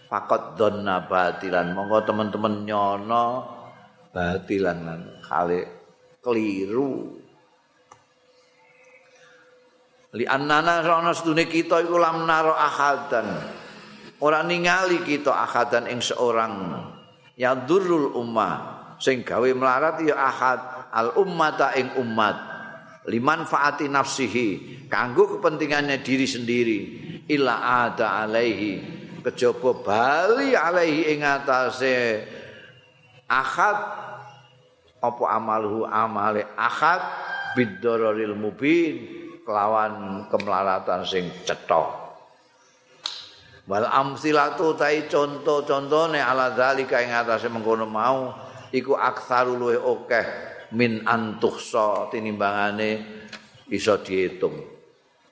Fakot 0.07 0.55
donna 0.55 1.03
batilan 1.03 1.75
monggo 1.75 1.99
teman-teman 2.07 2.63
nyono 2.63 3.25
batilan 4.15 4.79
kali 5.25 5.61
keliru. 6.23 7.26
Li 10.15 10.23
annana 10.23 10.79
rono 10.87 11.11
sedune 11.11 11.51
kita 11.51 11.83
iku 11.83 11.99
lam 11.99 12.23
naro 12.23 12.55
ahadan. 12.55 13.27
Ora 14.23 14.47
ningali 14.47 15.03
kita 15.03 15.35
ahadan 15.35 15.91
ing 15.91 15.99
seorang. 15.99 16.55
Ya 17.35 17.59
durrul 17.59 18.15
ummah. 18.15 18.77
Sing 19.03 19.27
gawe 19.27 19.51
melarat 19.51 19.99
ya 20.07 20.15
ahad. 20.15 20.89
Al 20.95 21.19
ummata 21.19 21.75
ing 21.75 21.99
umat 21.99 22.37
liman 23.11 23.45
faati 23.45 23.91
nafsihi. 23.91 24.49
Kanggo 24.87 25.37
kepentingannya 25.37 26.03
diri 26.03 26.27
sendiri. 26.27 26.79
Illa 27.27 27.87
ada 27.91 28.23
alaihi. 28.23 28.95
Kejaba 29.27 29.75
bali 29.83 30.55
alaihi 30.55 31.11
ing 31.13 31.27
atase. 31.27 32.23
Ahad. 33.27 33.79
Apa 35.03 35.25
amalhu 35.35 35.83
amale 35.85 36.47
ahad. 36.55 37.03
Biddararil 37.59 38.37
mubin 38.39 39.26
kelawan 39.47 40.27
kemelaratan 40.27 41.07
sing 41.07 41.31
cetok 41.47 42.07
Wal 43.67 43.83
amsilatu 43.83 44.79
tai 44.79 45.11
conto-contone 45.11 46.23
ala 46.23 46.55
zalika 46.55 47.03
ing 47.03 47.11
atase 47.11 47.51
mengkono 47.51 47.83
mau 47.83 48.31
iku 48.71 48.95
aktsaru 48.95 49.59
luwe 49.59 49.75
akeh 49.75 50.27
min 50.79 51.03
antuhsa 51.03 52.07
tinimbangane 52.15 53.03
bisa 53.67 53.99
dihitung. 53.99 54.55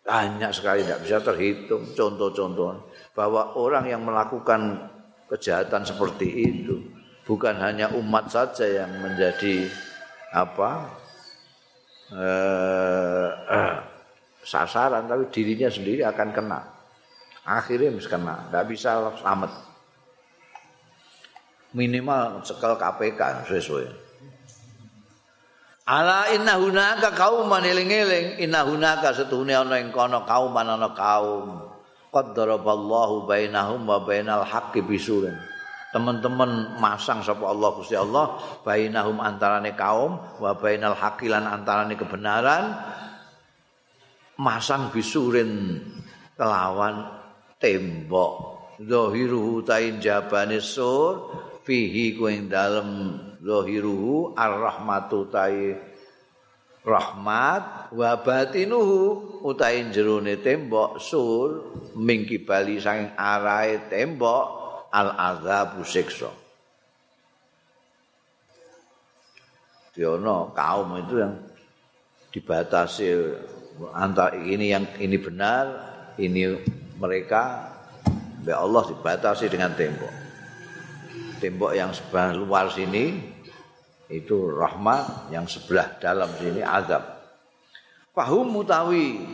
Banyak 0.02 0.50
sekali 0.50 0.82
tidak 0.82 1.00
bisa 1.06 1.22
terhitung 1.22 1.94
contoh-contoh 1.94 2.90
bahwa 3.14 3.54
orang 3.54 3.86
yang 3.86 4.02
melakukan 4.02 4.82
kejahatan 5.30 5.86
seperti 5.86 6.26
itu 6.26 6.82
bukan 7.22 7.54
hanya 7.62 7.88
umat 7.94 8.28
saja 8.28 8.66
yang 8.66 8.90
menjadi 8.98 9.70
apa 10.34 10.90
eh, 12.12 13.30
eh, 13.46 13.74
sasaran 14.44 15.08
tapi 15.08 15.32
dirinya 15.32 15.72
sendiri 15.72 16.04
akan 16.04 16.30
kena. 16.30 16.60
akhirnya 17.44 17.92
mesti 17.92 18.08
kena, 18.08 18.48
nggak 18.48 18.64
bisa 18.72 19.12
selamat. 19.20 19.52
Minimal 21.76 22.40
cekel 22.40 22.72
KPK 22.80 23.20
sesuai. 23.50 23.88
Ala 25.84 26.32
inna 26.32 26.56
hunaka 26.56 27.12
kauman 27.12 27.60
eling-eling 27.60 28.40
inna 28.40 28.64
hunaka 28.64 29.12
setuhune 29.12 29.52
ana 29.52 29.76
ing 29.76 29.92
kono 29.92 30.24
kauman 30.24 30.64
ana 30.64 30.96
kaum 30.96 31.68
qaddaraballahu 32.08 33.28
bainahum 33.28 33.84
wa 33.84 34.00
bainal 34.00 34.48
haqqi 34.48 34.80
bisurin 34.80 35.36
teman-teman 35.94 36.74
masang 36.82 37.22
sapa 37.22 37.46
Allah 37.46 37.70
Gusti 37.78 37.94
Allah 37.94 38.34
bainahum 38.66 39.22
antarane 39.22 39.78
kaum 39.78 40.18
wa 40.42 40.50
bainal 40.58 40.98
haqqi 40.98 41.30
lan 41.30 41.46
antarane 41.46 41.94
kebenaran 41.94 42.74
masang 44.40 44.90
bisurin 44.90 45.82
kelawan 46.34 47.08
tembok. 47.58 48.54
Zahiruhu 48.74 49.62
tain 49.62 50.02
jabane 50.02 50.58
sur 50.58 51.30
fihi 51.62 52.18
ku 52.18 52.26
ing 52.26 52.50
dalem 52.50 53.16
zahiruhu 53.38 54.34
arrahmatu 54.34 55.30
tai 55.30 55.78
rahmat 56.84 57.94
wa 57.96 58.12
batinuhu 58.20 59.40
utahe 59.40 59.88
jerone 59.88 60.36
tembok 60.36 61.00
sur 61.00 61.72
mingki 61.96 62.44
bali 62.44 62.76
saking 62.76 63.16
arahe 63.16 63.88
tembok 63.88 64.44
al 64.92 65.16
azabu 65.16 65.80
siksa 65.80 66.28
Diono 69.94 70.50
kaum 70.52 70.98
itu 70.98 71.22
yang 71.22 71.38
dibatasi 72.34 73.06
antara 73.94 74.38
ini 74.38 74.70
yang 74.70 74.86
ini 75.02 75.16
benar 75.18 75.64
ini 76.18 76.58
mereka 76.98 77.74
oleh 78.44 78.54
Allah 78.54 78.82
dibatasi 78.92 79.48
dengan 79.48 79.72
tembok. 79.72 80.12
Tembok 81.40 81.72
yang 81.72 81.90
sebelah 81.96 82.36
luar 82.36 82.68
sini 82.68 83.32
itu 84.12 84.52
rahmat, 84.52 85.32
yang 85.32 85.48
sebelah 85.48 85.96
dalam 85.96 86.28
sini 86.36 86.60
azab. 86.60 87.02
Fahum 88.12 88.52
mutawi 88.52 89.24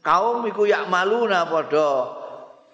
kaum 0.00 0.46
iku 0.46 0.64
yak 0.64 0.86
maluna 0.86 1.42
padha 1.44 2.22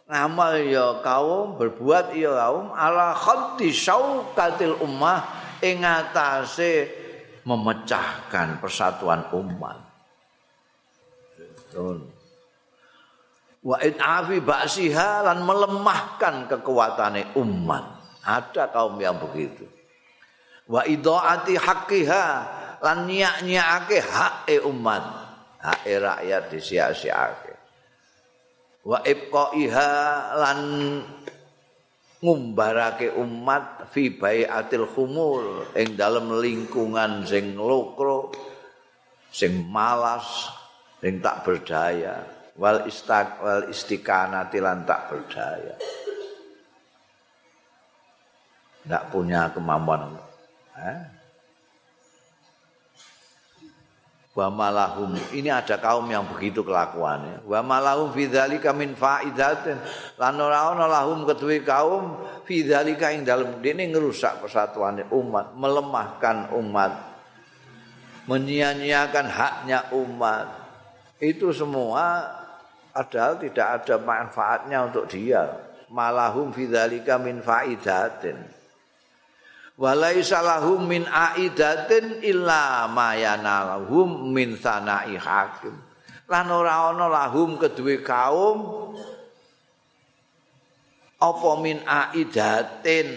ngamal 0.07 0.55
ya 0.61 1.01
kaum 1.01 1.57
berbuat 1.57 2.15
ya 2.15 2.37
kaum 2.37 2.71
ala 2.77 3.17
khaddi 3.17 3.73
syaukatil 3.73 4.77
ummah 4.85 5.25
ing 5.65 5.83
memecahkan 7.49 8.61
persatuan 8.61 9.25
umat. 9.33 9.88
Betul. 11.69 11.99
wa 13.59 13.77
idafi 13.85 14.41
ba'siha 14.41 15.29
lan 15.29 15.45
melemahkan 15.45 16.49
kekuatane 16.49 17.37
umat. 17.37 17.85
Ada 18.25 18.73
kaum 18.73 18.97
yang 18.97 19.21
begitu. 19.21 19.69
Wa 20.65 20.89
idaati 20.89 21.61
haqqiha 21.61 22.25
lan 22.81 23.05
nyak-nyakake 23.05 24.01
hak 24.01 24.49
umat. 24.65 25.05
Hak 25.59 25.85
rakyat 25.85 26.49
disia-siake 26.55 27.59
wa 28.89 29.05
ibqaiha 29.05 29.93
lan 30.41 30.61
ngumbarake 32.25 33.13
umat 33.21 33.93
fi 33.93 34.09
baiatil 34.09 34.89
khumul 34.89 35.69
ing 35.77 35.93
dalem 35.93 36.41
lingkungan 36.41 37.29
sing 37.29 37.53
lokro 37.53 38.33
sing 39.29 39.69
malas 39.69 40.49
sing 40.99 41.23
tak 41.23 41.47
berdaya. 41.47 42.17
Wal 42.59 42.91
istaq 42.91 43.39
wal 43.39 43.65
istiqanati 43.71 44.59
lan 44.59 44.83
tak 44.83 45.11
berdaya. 45.11 45.75
Ndak 48.89 49.03
punya 49.13 49.53
kemampuan 49.55 50.17
eh? 50.75 51.19
wa 54.39 54.47
malahum. 54.55 55.19
Ini 55.35 55.51
ada 55.51 55.83
kaum 55.83 56.07
yang 56.07 56.23
begitu 56.31 56.63
kelakuannya. 56.63 57.43
Wa 57.43 57.59
malahum 57.59 58.15
fi 58.15 58.31
min 58.71 58.95
faidatin. 58.95 59.83
Lan 60.15 60.39
ora 60.39 60.71
ana 60.71 60.87
lahum 60.87 61.27
ketuwe 61.27 61.67
kaum 61.67 62.23
fi 62.47 62.63
dzalika 62.63 63.11
ing 63.11 63.27
dalem. 63.27 63.59
Dene 63.59 63.91
ngerusak 63.91 64.39
persatuan 64.39 65.03
umat 65.11 65.59
melemahkan 65.59 66.55
umat 66.55 66.93
menyia-nyiakan 68.29 69.27
haknya 69.27 69.89
umat 69.97 70.47
itu 71.19 71.51
semua 71.51 72.31
adalah 72.95 73.39
tidak 73.39 73.69
ada 73.83 73.95
manfaatnya 73.99 74.79
untuk 74.87 75.11
dia. 75.11 75.47
Malahum 75.91 76.55
fi 76.55 76.71
dzalika 76.71 77.19
min 77.19 77.43
faidatin. 77.43 78.39
Walaisa 79.79 80.43
lahum 80.43 80.91
min 80.91 81.07
aidatin 81.07 82.19
illa 82.27 82.91
ma 82.91 83.15
yanalahum 83.15 84.35
min 84.35 84.59
sana'i 84.59 85.15
hakim. 85.15 85.75
Lan 86.27 86.47
ora 86.51 86.91
ana 86.91 87.07
lahum 87.07 87.55
kedue 87.57 88.03
kaum 88.03 88.91
apa 91.19 91.51
min 91.63 91.79
aidatin 91.87 93.11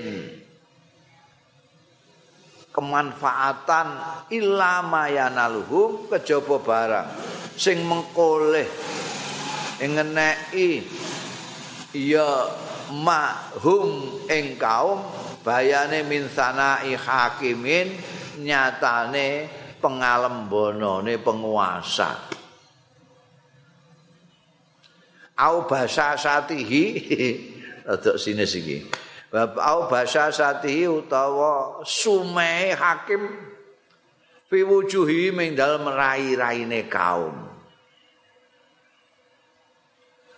kemanfaatan 2.72 3.88
illa 4.32 4.82
ma 4.82 5.08
yanaluhum 5.12 6.08
kejaba 6.08 6.58
barang. 6.64 7.10
Sing 7.56 7.84
mengkoleh 7.84 8.68
ngeneki 9.80 10.88
ya 11.94 12.48
mahum 12.96 14.24
ing 14.32 14.56
kaum 14.56 15.04
bayane 15.44 16.08
min 16.08 16.32
sanai 16.32 16.96
hakimin 16.96 17.92
nyatane 18.40 19.52
pengalembonone 19.84 21.20
penguasa. 21.20 22.32
Au 25.42 25.66
basa 25.66 26.14
satihi 26.16 26.84
rada 27.92 28.18
sini 28.18 28.46
iki 28.46 28.78
au 29.40 29.88
basa 29.88 30.28
satihi 30.28 30.92
utawa 30.92 31.80
sume 31.88 32.76
hakim 32.76 33.32
fi 34.52 34.60
wujuhi 34.60 35.32
ming 35.32 35.56
dalem 35.56 35.88
rai-raine 35.88 36.88
kaum 36.92 37.52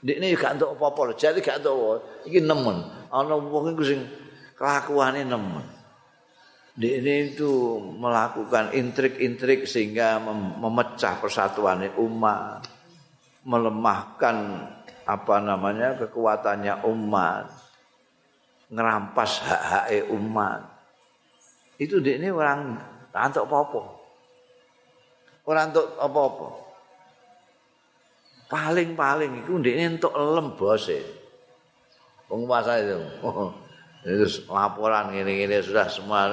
Dikne 0.04 0.36
gak 0.36 0.60
entuk 0.60 0.76
apa-apa, 0.76 1.16
jadi 1.16 1.40
gak 1.40 1.64
entuk. 1.64 2.04
Iki 2.28 2.44
nemen. 2.44 2.84
Ana 3.08 3.40
wong 3.40 3.72
iku 3.72 3.88
sing 3.88 4.04
kelakuannya 4.60 5.24
nemen. 5.24 5.64
Ini 6.76 7.32
itu 7.32 7.80
melakukan 7.80 8.76
intrik-intrik 8.76 9.64
sehingga 9.64 10.20
memecah 10.60 11.24
persatuan 11.24 11.88
umat, 11.96 12.68
melemahkan 13.48 14.36
apa 15.08 15.36
namanya 15.40 15.96
kekuatannya 16.04 16.84
umat, 16.84 17.63
ngerampas 18.74 19.32
hak-hak 19.46 20.10
umat. 20.10 20.62
Itu 21.78 22.02
ini 22.02 22.34
orang 22.34 22.74
untuk 23.14 23.46
apa-apa. 23.46 23.82
Orang 25.46 25.66
untuk 25.70 25.88
apa-apa. 26.02 26.48
Paling-paling 28.50 29.46
itu 29.46 29.54
ini 29.74 29.86
untuk 29.94 30.14
lembos 30.18 30.90
Penguasa 32.26 32.82
itu. 32.82 32.98
Terus 34.04 34.44
laporan 34.50 35.14
ngene-ngene 35.14 35.62
sudah 35.62 35.88
semua. 35.88 36.28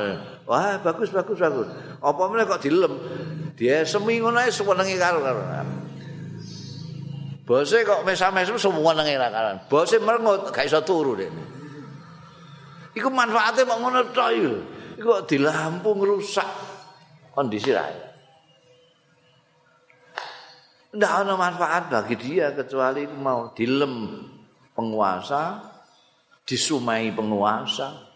Wah, 0.48 0.80
bagus 0.80 1.12
bagus 1.12 1.38
bagus. 1.38 1.68
Apa 2.00 2.22
meneh 2.26 2.48
kok 2.48 2.64
dilem? 2.64 2.98
Dia 3.54 3.84
semi 3.84 4.16
ngono 4.18 4.40
ae 4.40 4.48
senengi 4.48 4.96
karo 4.96 5.20
karo. 5.20 5.40
Bose 7.44 7.82
kok 7.82 8.06
mesam-mesem 8.06 8.56
semua 8.56 8.94
nengi 8.94 9.18
karan. 9.18 9.66
Bose 9.66 9.98
merengut 9.98 10.54
gak 10.54 10.70
iso 10.70 10.80
turu 10.86 11.18
deh. 11.18 11.26
Iku 12.94 13.08
manfaatnya 13.10 13.68
mau 13.70 13.78
ngono 13.86 14.10
tok 14.10 14.30
iku. 14.34 14.54
Iku 14.98 15.06
kok 15.06 15.24
dilampu 15.30 15.90
ngerusak 15.94 16.48
kondisi 17.32 17.70
rakyat. 17.70 18.10
Tidak 20.90 21.12
ada 21.22 21.38
manfaat 21.38 21.86
bagi 21.86 22.18
dia 22.18 22.50
kecuali 22.50 23.06
mau 23.06 23.54
dilem 23.54 24.26
penguasa 24.74 25.62
disumai 26.42 27.14
penguasa. 27.14 28.10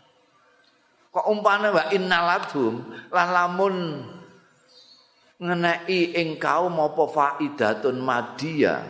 Kok 1.15 1.27
umpane 1.31 1.71
wa 1.71 1.87
innaladhum 1.95 2.83
lan 3.15 3.29
lamun 3.31 3.77
ngeneki 5.39 6.19
ing 6.19 6.29
kaum 6.43 6.75
apa 6.83 7.05
faidatun 7.07 8.03
madia 8.03 8.83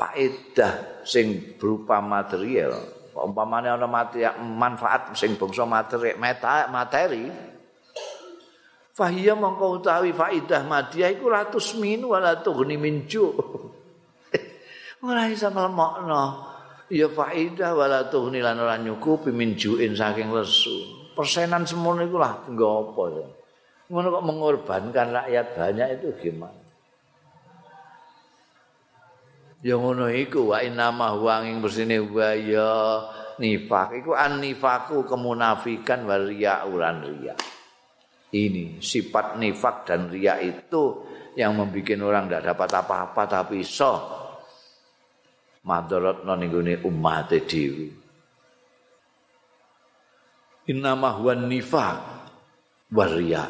faedah 0.00 1.04
sing 1.04 1.60
berupa 1.60 2.00
material 2.00 2.99
umpamane 3.14 3.68
ana 3.70 3.86
manfaat 4.38 5.14
sing 5.18 5.34
bangsa 5.34 5.66
materi 5.66 6.14
materi 6.16 7.24
fahiya 8.94 9.34
mongko 9.34 9.82
utawi 9.82 10.14
faidah 10.14 10.62
madia 10.66 11.08
iku 11.10 11.30
ratus 11.30 11.74
min 11.80 12.04
wala 12.04 12.38
tughni 12.38 12.76
min 12.76 13.08
ju 13.08 13.32
ora 15.06 15.26
iso 15.26 15.48
mlemokno 15.48 16.50
ya 16.90 17.06
faidah 17.06 17.70
wala 17.72 18.10
tuhni 18.10 18.42
lan 18.42 18.58
ora 18.58 18.76
nyukupi 18.76 19.30
min 19.30 19.54
juin 19.54 19.94
saking 19.94 20.34
lesu. 20.34 20.98
Persenan 21.14 21.64
semono 21.64 22.02
iku 22.02 22.18
lah 22.18 22.44
nggo 22.50 22.66
apa 22.66 23.02
ya. 23.14 23.26
Ngono 23.90 24.06
kok 24.14 24.26
mengorbankan 24.26 25.06
rakyat 25.10 25.46
banyak 25.58 25.88
itu 25.98 26.08
gimana? 26.18 26.59
Ya 29.60 29.76
ngono 29.76 30.08
iku 30.08 30.56
wa 30.56 30.64
inama 30.64 31.12
wanging 31.12 31.60
bersine 31.60 32.00
wa 32.00 32.32
ya 32.32 32.72
nifak. 33.36 34.00
Iku 34.00 34.16
an 34.16 34.40
nifaku 34.40 35.04
kemunafikan 35.04 36.08
wa 36.08 36.16
riya 36.16 36.64
ulan 36.64 37.04
riya. 37.04 37.36
Ini 38.30 38.80
sifat 38.80 39.36
nifak 39.36 39.84
dan 39.84 40.08
riya 40.08 40.40
itu 40.40 41.04
yang 41.36 41.60
membuat 41.60 42.00
orang 42.00 42.24
tidak 42.30 42.56
dapat 42.56 42.70
apa-apa 42.72 43.22
tapi 43.28 43.60
so 43.60 43.92
madarat 45.60 46.24
nang 46.24 46.40
nggone 46.40 46.80
umat 46.88 47.28
dhewe. 47.44 47.92
Innama 50.72 51.20
huwa 51.20 51.36
nifaq 51.36 51.98
wariya 52.94 53.44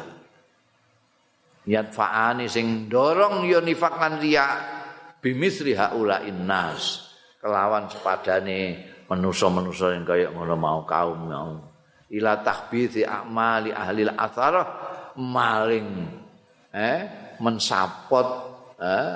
yadfa'ani 1.69 2.49
sing 2.49 2.89
dorong 2.89 3.45
ya 3.45 3.61
nifaq 3.61 3.93
lan 4.01 4.17
riya 4.17 4.80
bimisri 5.21 5.77
haula 5.77 6.25
innas 6.25 7.13
kelawan 7.37 7.87
sepadane 7.87 8.89
manusa-manusa 9.05 9.93
yang 9.93 10.03
kaya 10.03 10.33
ngono 10.33 10.55
mau 10.57 10.81
kaum 10.83 11.29
mau 11.29 11.51
ila 12.11 12.41
tahbithi 12.43 13.07
a'mali 13.07 13.71
ahli 13.71 14.01
al-athar 14.09 14.55
maling 15.15 16.09
eh 16.73 16.99
mensapot 17.39 18.27
eh 18.81 19.09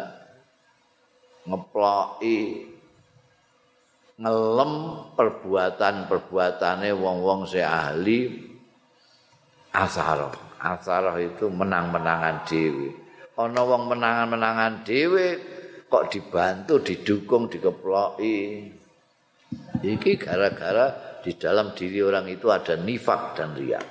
ngeploki 1.46 2.40
ngelem 4.16 4.74
perbuatan-perbuatane 5.14 6.90
wong-wong 6.96 7.44
se 7.52 7.60
ahli 7.60 8.32
asar. 9.76 10.32
Asar 10.56 11.20
itu 11.20 11.52
menang-menangan 11.52 12.48
dhewe. 12.48 12.96
Ana 13.36 13.62
wong 13.68 13.92
menangan-menangan 13.92 14.88
dhewe 14.88 15.55
kok 15.96 16.12
dibantu, 16.12 16.84
didukung, 16.84 17.48
dikeploki. 17.48 18.68
Iki 19.80 20.12
gara-gara 20.20 21.16
di 21.24 21.32
dalam 21.40 21.72
diri 21.72 22.04
orang 22.04 22.28
itu 22.28 22.52
ada 22.52 22.76
nifak 22.76 23.40
dan 23.40 23.56
riak. 23.56 23.86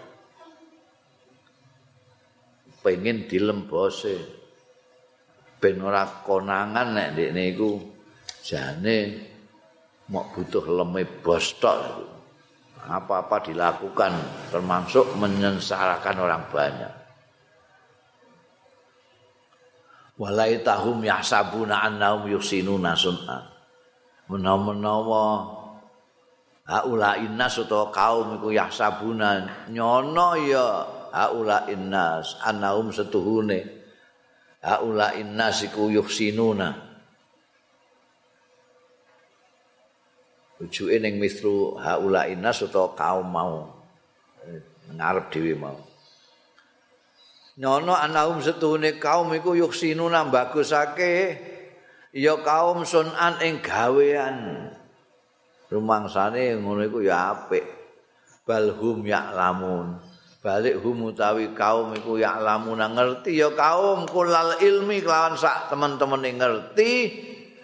Pengen 2.84 3.24
dilembose. 3.24 4.44
Ben 5.56 5.80
ora 5.80 6.04
konangan 6.20 6.92
nek 6.92 7.16
ndekne 7.16 7.42
iku 7.56 7.80
jane 8.44 8.96
mau 10.12 10.28
butuh 10.28 10.60
lemah 10.60 11.08
bos 11.24 11.56
apa-apa 12.84 13.48
dilakukan 13.48 14.12
termasuk 14.52 15.16
menyengsarakan 15.16 16.16
orang 16.20 16.44
banyak 16.52 17.03
walaitahum 20.18 21.02
yahsabuna 21.02 21.82
annahum 21.82 22.30
yusinuna 22.30 22.94
sun'a 22.94 23.50
menawa-menawa 24.30 25.24
haula 26.64 27.20
innas 27.20 27.60
utawa 27.60 27.92
kaum 27.92 28.40
iku 28.40 28.48
yahsabuna 28.54 29.68
nyono 29.68 30.38
ya 30.40 30.86
haula 31.12 31.68
innas 31.70 32.40
annahum 32.42 32.90
setuhune. 32.90 33.84
Haula 34.64 35.12
innas 35.20 35.60
iku 35.68 35.92
yusinuna 35.92 36.72
ujuke 40.56 40.96
ning 40.96 41.20
misru 41.20 41.76
haula 41.76 42.24
innas 42.32 42.64
utawa 42.64 42.96
kaum 42.96 43.28
mau 43.28 43.68
ngarep 44.88 45.28
dhewe 45.28 45.52
mau 45.52 45.76
nyono 47.58 47.94
anahum 47.94 48.42
setuhune 48.42 48.98
kaum 48.98 49.30
iku 49.34 49.54
yuksinu 49.54 50.10
nambagusake 50.10 51.38
ya 52.14 52.34
kaum 52.42 52.82
sunan 52.86 53.38
ing 53.42 53.62
gawean. 53.62 54.70
Rumangsane 55.70 56.58
ngono 56.60 56.82
iku 56.86 57.02
ya 57.02 57.34
apik. 57.34 57.64
Balhum 58.44 59.08
ya'lamun 59.08 60.14
balik 60.44 60.76
hum 60.84 61.08
utawi 61.08 61.56
kaum 61.56 61.96
iku 61.96 62.20
ya'lamun 62.20 62.76
ngerti 62.76 63.40
ya 63.40 63.48
kaum 63.56 64.04
kulal 64.04 64.60
ilmi 64.60 65.00
kelawan 65.00 65.40
sak 65.40 65.72
teman-teman 65.72 66.20
ngerti 66.20 66.92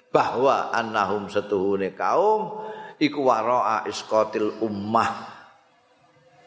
bahwa 0.09 0.73
annahum 0.73 1.29
setuhune 1.29 1.93
kaum 1.93 2.65
iku 2.97 3.21
waraa 3.29 3.85
iskotil 3.85 4.57
ummah. 4.65 5.29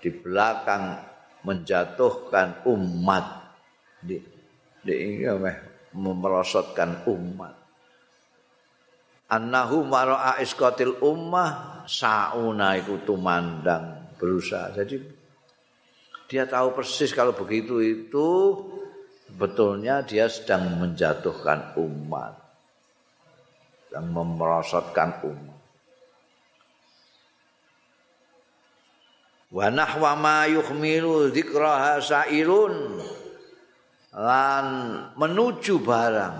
Di 0.01 0.09
belakang 0.09 1.12
menjatuhkan 1.43 2.67
umat. 2.67 3.25
Di 4.03 4.19
di 4.83 5.23
memerosotkan 5.95 7.07
umat. 7.07 7.55
Annahu 9.31 9.87
mara'a 9.87 10.37
iskatil 10.43 10.99
ummah 10.99 11.83
sauna 11.87 12.75
iku 12.75 13.01
tumandang 13.07 14.13
berusaha. 14.19 14.75
Jadi 14.75 14.99
dia 16.27 16.43
tahu 16.43 16.75
persis 16.75 17.15
kalau 17.15 17.31
begitu 17.31 17.79
itu 17.79 18.27
betulnya 19.33 20.03
dia 20.03 20.27
sedang 20.27 20.77
menjatuhkan 20.77 21.79
umat. 21.79 22.35
Dan 23.93 24.09
memerosotkan 24.09 25.21
umat 25.21 25.62
wa 29.53 29.69
nahwa 29.69 30.17
ma 30.17 30.37
yuhmilu 30.49 31.29
dzikraha 31.29 32.01
sa'irun 32.01 32.97
lan 34.17 34.65
menuju 35.13 35.77
barang. 35.77 36.37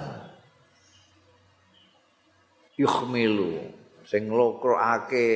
Yuhmilu. 2.74 3.70
Sing 4.04 4.34
nglokroake 4.34 5.30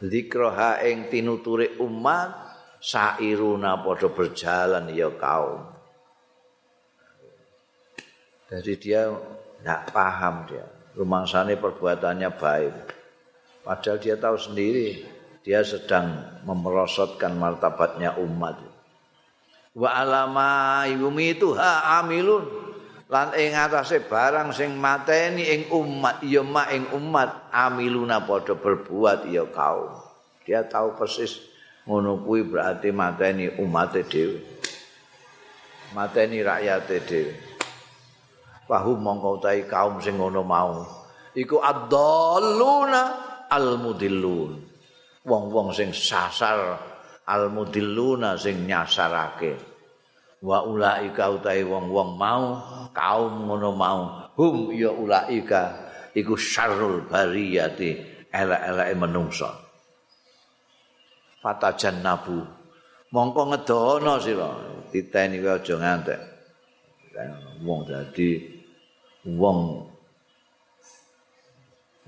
dzikraha 0.00 0.80
ing 0.88 1.12
tinuture 1.12 1.76
umat 1.84 2.32
sa'iruna 2.80 3.76
padha 3.84 4.08
berjalan 4.08 4.88
ya 4.90 5.12
kaum. 5.12 5.68
Jadi 8.48 8.72
dia 8.80 9.12
tidak 9.60 9.82
paham 9.92 10.48
dia. 10.48 10.64
Rumangsane 10.92 11.56
perbuatannya 11.56 12.30
baik. 12.36 12.76
Padahal 13.64 13.96
dia 13.96 14.16
tahu 14.18 14.36
sendiri 14.36 15.11
dia 15.42 15.66
sedang 15.66 16.38
memerosotkan 16.46 17.34
martabatnya 17.34 18.14
umat. 18.22 18.62
Wa 19.74 19.90
alama 19.98 20.86
yumituha 20.86 21.98
amilun 21.98 22.46
lan 23.10 23.34
ing 23.34 23.52
atase 23.52 24.06
barang 24.06 24.54
sing 24.54 24.78
mateni 24.78 25.44
ing 25.44 25.62
umat 25.74 26.22
ya 26.22 26.40
mak 26.46 26.70
ing 26.70 26.88
umat 26.94 27.50
amiluna 27.50 28.22
padha 28.22 28.54
berbuat 28.54 29.28
ya 29.28 29.44
kaum. 29.50 29.90
Dia 30.46 30.62
tahu 30.62 30.94
persis 30.94 31.42
ngono 31.84 32.22
kuwi 32.22 32.46
berarti 32.46 32.94
mateni 32.94 33.50
umat 33.58 33.98
dhewe. 33.98 34.38
Mateni 35.92 36.40
rakyat 36.40 36.86
dhewe. 36.86 37.34
Pahum 38.70 39.02
mongko 39.02 39.42
kaum 39.66 39.98
sing 39.98 40.16
ngono 40.16 40.46
mau. 40.46 40.86
Iku 41.34 41.58
ad-dalluna 41.58 43.02
al-mudillun. 43.50 44.71
Wong-wong 45.22 45.70
sing 45.74 45.90
sasar 45.94 46.78
almudilluna 47.26 48.34
sing 48.38 48.66
nyasarake. 48.66 49.58
Wa 50.42 50.66
ulaika 50.66 51.30
utahe 51.30 51.62
wong-wong 51.62 52.18
mau 52.18 52.58
kaum 52.90 53.46
ngono 53.46 53.70
mau 53.78 54.00
hum 54.34 54.74
ya 54.74 54.90
ulaika 54.90 55.90
iku 56.18 56.34
syarrul 56.34 57.06
bariyati 57.06 57.90
elek-eleke 58.34 58.94
menungso 58.98 59.48
fatajan 61.42 62.02
nabu 62.02 62.38
mongko 63.10 63.54
ngedono 63.54 64.18
sira 64.22 64.50
titeni 64.94 65.42
wae 65.42 65.58
aja 65.58 65.74
ngantek. 65.76 66.20
Wong 67.62 67.84
dadi 67.84 68.40
wong 69.28 69.58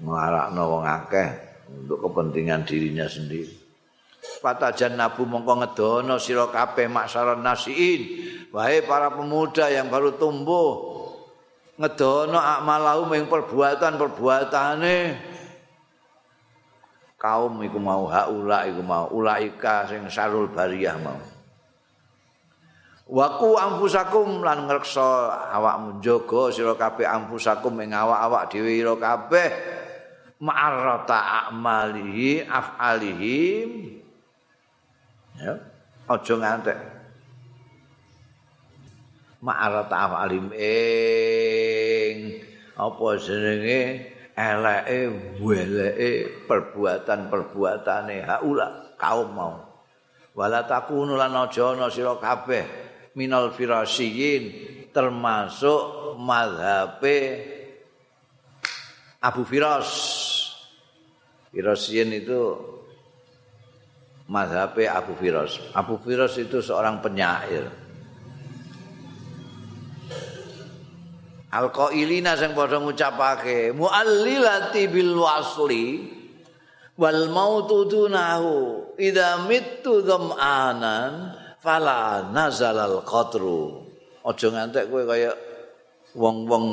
nglarakno 0.01 0.63
wong 0.65 0.85
akeh 0.89 1.54
untuk 1.83 1.99
kepentingan 2.07 2.63
dirinya 2.63 3.11
sendiri. 3.11 3.65
Patajan 4.41 4.97
nabu 4.97 5.25
mongko 5.25 5.65
ngedono 5.65 6.17
sira 6.21 6.49
kabeh 6.49 6.89
maksaron 6.89 7.41
nasiin. 7.41 8.03
Wahai 8.53 8.87
para 8.87 9.11
pemuda 9.11 9.67
yang 9.73 9.91
baru 9.91 10.15
tumbuh 10.15 10.95
ngedono 11.75 12.39
akmalahum 12.39 13.11
ing 13.19 13.27
perbuatan-perbuatane 13.27 14.97
kaum 17.19 17.57
iku 17.65 17.81
mau 17.81 18.05
haula 18.05 18.69
iku 18.69 18.85
mau 18.85 19.09
ulaika 19.11 19.89
sing 19.89 20.07
sarul 20.13 20.53
bariyah 20.53 20.97
mau. 21.01 21.19
Waku 23.05 23.61
ampusakum 23.61 24.41
lan 24.41 24.65
ngreksa 24.65 25.29
awakmu 25.53 26.01
jaga 26.01 26.49
sira 26.49 26.73
kabeh 26.73 27.05
ampusakum 27.05 27.77
ing 27.81 27.93
awak-awak 27.93 28.49
dhewe 28.49 28.81
kabeh 28.97 29.49
ma'arrata 30.45 31.49
a'malihi 31.49 32.45
af'alihim 32.45 33.71
ya 35.41 35.57
aja 36.05 36.35
ngantek. 36.37 36.79
Ma'arrata 39.41 39.97
af'alihim 40.09 40.53
ing 40.53 42.17
apa 42.77 43.07
jenenge? 43.21 44.13
Eleke 44.35 45.15
weleke 45.39 46.43
perbuatan-perbuatane. 46.51 48.27
Haula 48.27 48.99
kaum 48.99 49.31
mau. 49.31 49.63
Wala 50.35 50.67
takunu 50.67 51.15
lan 51.15 51.31
aja 51.39 51.71
ana 51.71 51.87
sira 51.87 52.19
kabeh 52.19 52.67
minal 53.15 53.55
firasiyin 53.55 54.43
termasuk 54.91 56.19
mazhabe 56.19 57.47
Abu 59.23 59.47
Firas 59.47 59.87
Firosien 61.55 62.11
itu 62.11 62.59
mazhabe 64.27 64.91
Abu 64.91 65.15
Firos. 65.15 65.63
Abu 65.71 66.03
Firos 66.03 66.35
itu 66.35 66.59
seorang 66.59 66.99
penyair. 66.99 67.71
Al-qailina 71.55 72.35
sing 72.35 72.51
padha 72.51 72.83
ngucapake 72.83 73.71
muallilati 73.71 74.91
bil 74.91 75.15
wasli 75.15 76.03
wal 76.99 77.31
mautu 77.31 77.87
dunahu 77.87 78.91
idza 78.99 79.47
mittu 79.47 80.03
dham'anan 80.03 81.39
fala 81.63 82.27
nazalal 82.35 83.07
qatru. 83.07 83.87
Aja 84.27 84.51
ngantek 84.51 84.91
kowe 84.91 85.07
kaya 85.07 85.31
wong-wong 86.19 86.67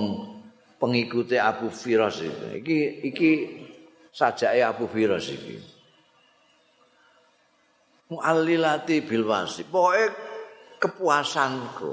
pengikuti 0.81 1.37
Abu 1.37 1.69
Firas 1.69 2.17
iki. 2.25 2.57
Iki 2.57 2.79
iki 3.05 3.31
sajake 4.11 4.61
Abu 4.61 4.85
Firas 4.91 5.27
iki. 5.31 5.57
Muallilati 8.11 8.99
bil 9.07 9.23
wasli. 9.23 9.63
Pokoke 9.63 10.03
kepuasanku 10.83 11.91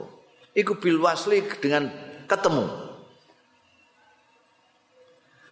iku 0.59 0.73
bil 0.83 0.99
wasli 0.99 1.47
dengan 1.63 1.87
ketemu. 2.27 2.67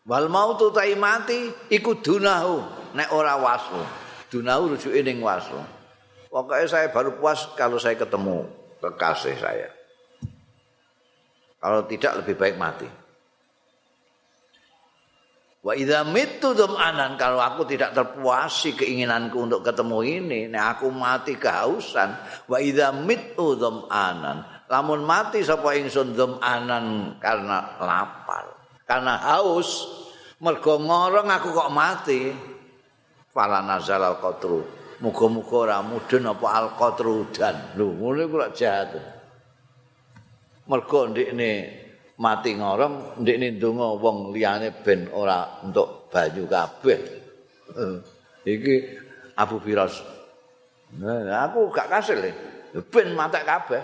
Wal 0.06 0.30
mautu 0.30 0.70
ta 0.70 0.86
mati 0.98 1.50
iku 1.70 1.98
dunahu 1.98 2.62
nek 2.94 3.10
ora 3.14 3.38
wasu. 3.38 3.78
Dunahu 4.30 4.74
rujuke 4.74 5.02
ning 5.06 5.22
wasu. 5.22 5.58
Pokoknya 6.30 6.66
saya 6.66 6.86
baru 6.90 7.16
puas 7.16 7.46
kalau 7.54 7.78
saya 7.78 7.94
ketemu 7.94 8.46
kekasih 8.82 9.38
saya. 9.38 9.70
Kalau 11.62 11.86
tidak 11.86 12.22
lebih 12.22 12.34
baik 12.36 12.56
mati. 12.58 13.05
Wa 15.66 15.74
idza 15.74 16.06
mittu 16.06 16.54
anan 16.54 17.18
kalau 17.18 17.42
aku 17.42 17.66
tidak 17.66 17.90
terpuasi 17.90 18.78
keinginanku 18.78 19.34
untuk 19.34 19.66
ketemu 19.66 19.98
ini, 20.06 20.40
nek 20.46 20.78
aku 20.78 20.94
mati 20.94 21.34
kehausan, 21.34 22.14
wa 22.46 22.62
idza 22.62 22.94
mittu 22.94 23.58
anan 23.90 24.46
lamun 24.70 25.02
mati 25.02 25.42
sapa 25.42 25.74
ingsun 25.74 26.14
anan 26.38 27.18
karena 27.18 27.78
lapar. 27.82 28.46
Karena 28.86 29.18
haus. 29.18 29.98
Mergo 30.36 30.76
ngorong 30.76 31.32
aku 31.32 31.48
kok 31.48 31.72
mati. 31.72 32.28
Fala 33.32 33.64
nazal 33.64 34.04
al 34.04 34.20
qatru 34.20 34.76
muga-muga 35.00 35.56
ora 35.68 35.78
mudhun 35.84 36.24
apa 36.24 36.46
al 36.56 36.68
qatru 36.72 37.28
dan 37.32 37.76
lho 37.76 37.92
ngene 37.92 38.24
kok 38.28 38.52
jahat. 38.56 38.92
Mergo 40.68 41.00
ndekne 41.12 41.50
mati 42.16 42.56
ngorong 42.56 43.20
ndekne 43.20 43.60
ndonga 43.60 44.00
wong 44.00 44.32
liyane 44.32 44.72
ben 44.80 45.08
ora 45.12 45.60
entuk 45.60 46.08
banyu 46.08 46.48
kabeh. 46.48 46.98
Eh, 47.76 47.96
iki 48.48 48.74
Abu 49.36 49.60
Firas. 49.60 50.00
Nah, 50.96 51.44
aku 51.44 51.68
gak 51.68 51.92
kasil 51.92 52.24
ben 52.88 53.08
matek 53.12 53.44
kabeh. 53.44 53.82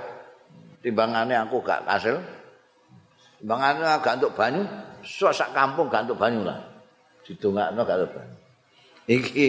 Timbangane 0.81 1.37
aku 1.37 1.61
gak 1.61 1.85
kasil. 1.85 2.17
Timbangane 3.37 3.85
gak 4.01 4.17
entuk 4.17 4.33
banyu. 4.33 4.65
Sak 5.05 5.53
kampung 5.53 5.93
gak 5.93 6.09
entuk 6.09 6.17
banyu 6.17 6.41
lah. 6.47 6.57
Didongakno 7.29 7.81
gak 7.85 7.97
entuk 8.01 8.13
banyu. 8.17 8.37
Iki 9.13 9.47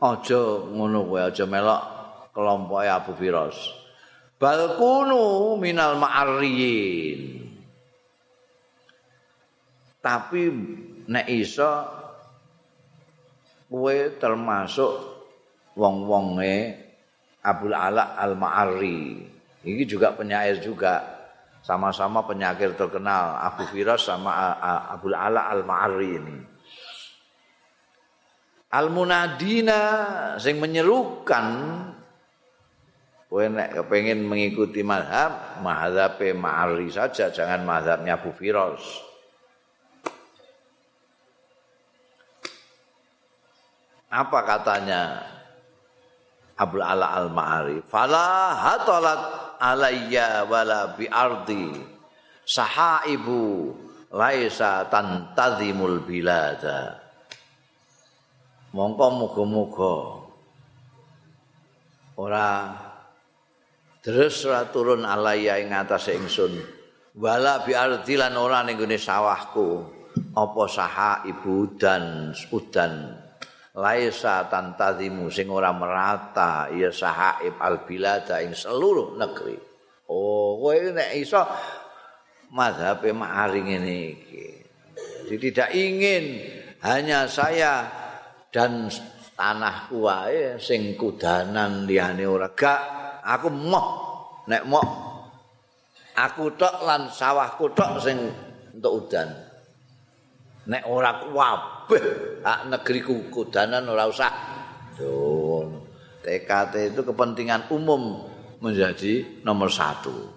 aja 0.00 0.40
ngono 0.72 1.04
kowe 1.04 1.20
aja 1.20 1.44
melok 1.44 1.82
kelompoke 2.32 2.88
Abu 2.88 3.12
Firas. 3.18 3.56
Balkunu 4.36 5.56
minal 5.56 5.96
ma'arriyin 6.00 7.45
tapi 10.06 10.46
nek 11.10 11.26
iso 11.26 11.66
kowe 13.66 13.96
termasuk 14.22 14.92
wong-wonge 15.74 16.78
Abdul 17.42 17.74
Ala 17.74 18.14
Al-Ma'arri. 18.14 19.18
Ini 19.66 19.82
juga 19.82 20.14
penyair 20.14 20.62
juga. 20.62 21.18
Sama-sama 21.66 22.22
penyair 22.22 22.78
terkenal 22.78 23.42
Abu 23.42 23.66
Firas 23.74 24.06
sama 24.06 24.54
Abdul 24.94 25.18
Ala 25.18 25.50
Al-Ma'arri 25.50 26.10
ini. 26.14 26.38
Al-Munadina 28.70 29.82
sing 30.38 30.62
menyerukan 30.62 31.46
kowe 33.26 33.42
nek 33.42 33.74
mengikuti 34.22 34.86
mazhab, 34.86 35.58
mazhabe 35.66 36.30
Ma'arri 36.30 36.94
saja, 36.94 37.34
jangan 37.34 37.66
mazhabnya 37.66 38.22
Abu 38.22 38.30
Firas. 38.30 39.02
Apa 44.06 44.38
katanya 44.46 45.18
Abdul 46.54 46.84
Ala 46.84 47.18
Al-Ma'ari? 47.26 47.82
Fala 47.82 48.54
hatalat 48.54 49.22
alayya 49.58 50.46
wala 50.46 50.94
bi 50.94 51.10
ardi 51.10 51.74
sahaibu 52.46 53.74
laisa 54.14 54.86
tantazimul 54.86 56.06
bilada. 56.06 57.02
Mongko 58.70 59.06
muga-muga 59.10 59.96
ora 62.16 62.72
terus 64.04 64.44
ora 64.46 64.68
turun 64.68 65.02
alayya 65.04 65.60
ing 65.60 65.72
atase 65.72 66.16
ingsun 66.16 66.52
wala 67.16 67.64
bi 67.64 67.72
ardi 67.72 68.14
lan 68.20 68.36
ora 68.36 68.60
ning 68.64 68.76
sawahku 68.76 69.80
apa 70.36 70.62
sahaibu 70.68 71.76
dan 71.80 72.36
udan 72.52 73.25
laisa 73.76 74.48
tantazimu 74.48 75.28
sing 75.28 75.52
ora 75.52 75.68
merata 75.76 76.72
ya 76.72 76.88
sahaib 76.88 77.60
al 77.60 77.84
ing 77.84 78.52
seluruh 78.56 79.20
negeri. 79.20 79.56
Oh 80.08 80.56
kowe 80.56 80.76
nek 80.96 81.12
iso 81.18 81.44
mazhab 82.54 83.04
ma'aring 83.04 83.68
ini 83.68 84.00
jadi 85.26 85.50
tidak 85.50 85.70
ingin 85.74 86.24
hanya 86.86 87.26
saya 87.26 87.84
dan 88.48 88.88
tanahku 89.36 90.06
wae 90.06 90.56
sing 90.56 90.96
kudanan 90.96 91.84
liyane 91.84 92.24
ora. 92.24 92.48
Gak 92.54 92.80
aku 93.26 93.50
moh 93.52 93.88
nek 94.46 94.62
moh 94.64 94.88
aku 96.16 96.54
tok 96.56 96.86
lan 96.86 97.12
sawahku 97.12 97.74
tok 97.76 98.00
sing 98.00 98.16
untuk 98.72 99.04
udan 99.04 99.45
nek 100.66 100.82
ora 100.90 101.22
kabeh 101.22 102.04
hak 102.42 102.60
negeri 102.70 103.00
kudanan 103.30 103.86
ora 103.86 104.04
usah. 104.06 104.32
TKT 106.26 106.96
itu 106.96 107.00
kepentingan 107.06 107.70
umum 107.70 108.26
menjadi 108.58 109.42
nomor 109.46 109.70
satu. 109.70 110.34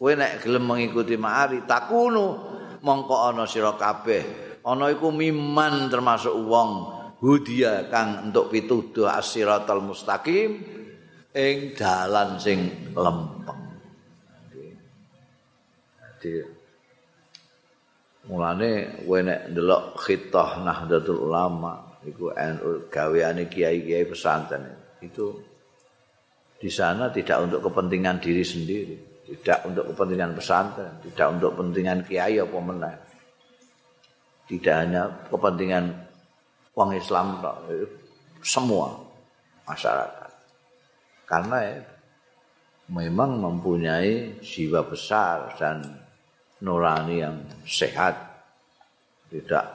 Kowe 0.00 0.12
nek 0.16 0.40
gelem 0.40 0.64
mengikuti 0.64 1.20
ma'ari 1.20 1.68
takunu 1.68 2.40
mongko 2.80 3.16
ana 3.28 3.44
sira 3.44 3.76
kabeh. 3.76 4.48
Ana 4.64 4.88
iku 4.88 5.12
miman 5.12 5.92
termasuk 5.92 6.32
wong 6.32 6.70
hudia 7.20 7.92
kang 7.92 8.32
untuk 8.32 8.48
pituduh 8.48 9.12
as-siratal 9.12 9.84
mustaqim 9.84 10.56
ing 11.36 11.56
dalan 11.76 12.40
sing 12.40 12.92
lempeng. 12.96 13.60
Jadi, 16.20 16.59
Mulane 18.30 19.02
kowe 19.02 19.18
nek 19.26 19.50
ndelok 19.50 19.98
khitah 19.98 20.62
Nahdlatul 20.62 21.26
Ulama 21.26 21.98
iku 22.06 22.30
gaweane 22.86 23.50
kiai-kiai 23.50 24.06
pesantren 24.06 24.70
itu 25.02 25.34
di 26.60 26.68
sana 26.68 27.08
tidak 27.08 27.40
untuk 27.48 27.72
kepentingan 27.72 28.20
diri 28.20 28.44
sendiri, 28.44 28.96
tidak 29.24 29.64
untuk 29.64 29.84
kepentingan 29.90 30.36
pesantren, 30.36 30.92
tidak 31.08 31.26
untuk 31.32 31.56
kepentingan 31.56 32.04
kiai 32.04 32.36
apa 32.36 32.58
meneh. 32.60 32.96
Tidak 34.44 34.74
hanya 34.76 35.08
kepentingan 35.32 35.84
wong 36.76 36.90
Islam 36.92 37.40
semua 38.44 38.92
masyarakat. 39.64 40.30
Karena 41.24 41.56
ya, 41.64 41.80
memang 42.92 43.40
mempunyai 43.40 44.36
jiwa 44.44 44.84
besar 44.84 45.56
dan 45.56 45.99
nurani 46.62 47.24
yang 47.24 47.36
sehat. 47.64 48.16
Tidak 49.30 49.66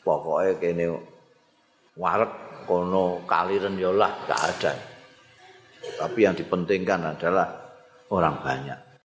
pokoknya 0.00 0.56
kene 0.56 0.86
warek 2.00 2.64
kono 2.64 3.22
kaliren 3.28 3.76
yolah 3.76 4.12
gak 4.26 4.40
ada. 4.56 4.72
Tapi 5.80 6.18
yang 6.24 6.36
dipentingkan 6.36 7.16
adalah 7.16 7.48
orang 8.12 8.36
banyak 8.40 8.89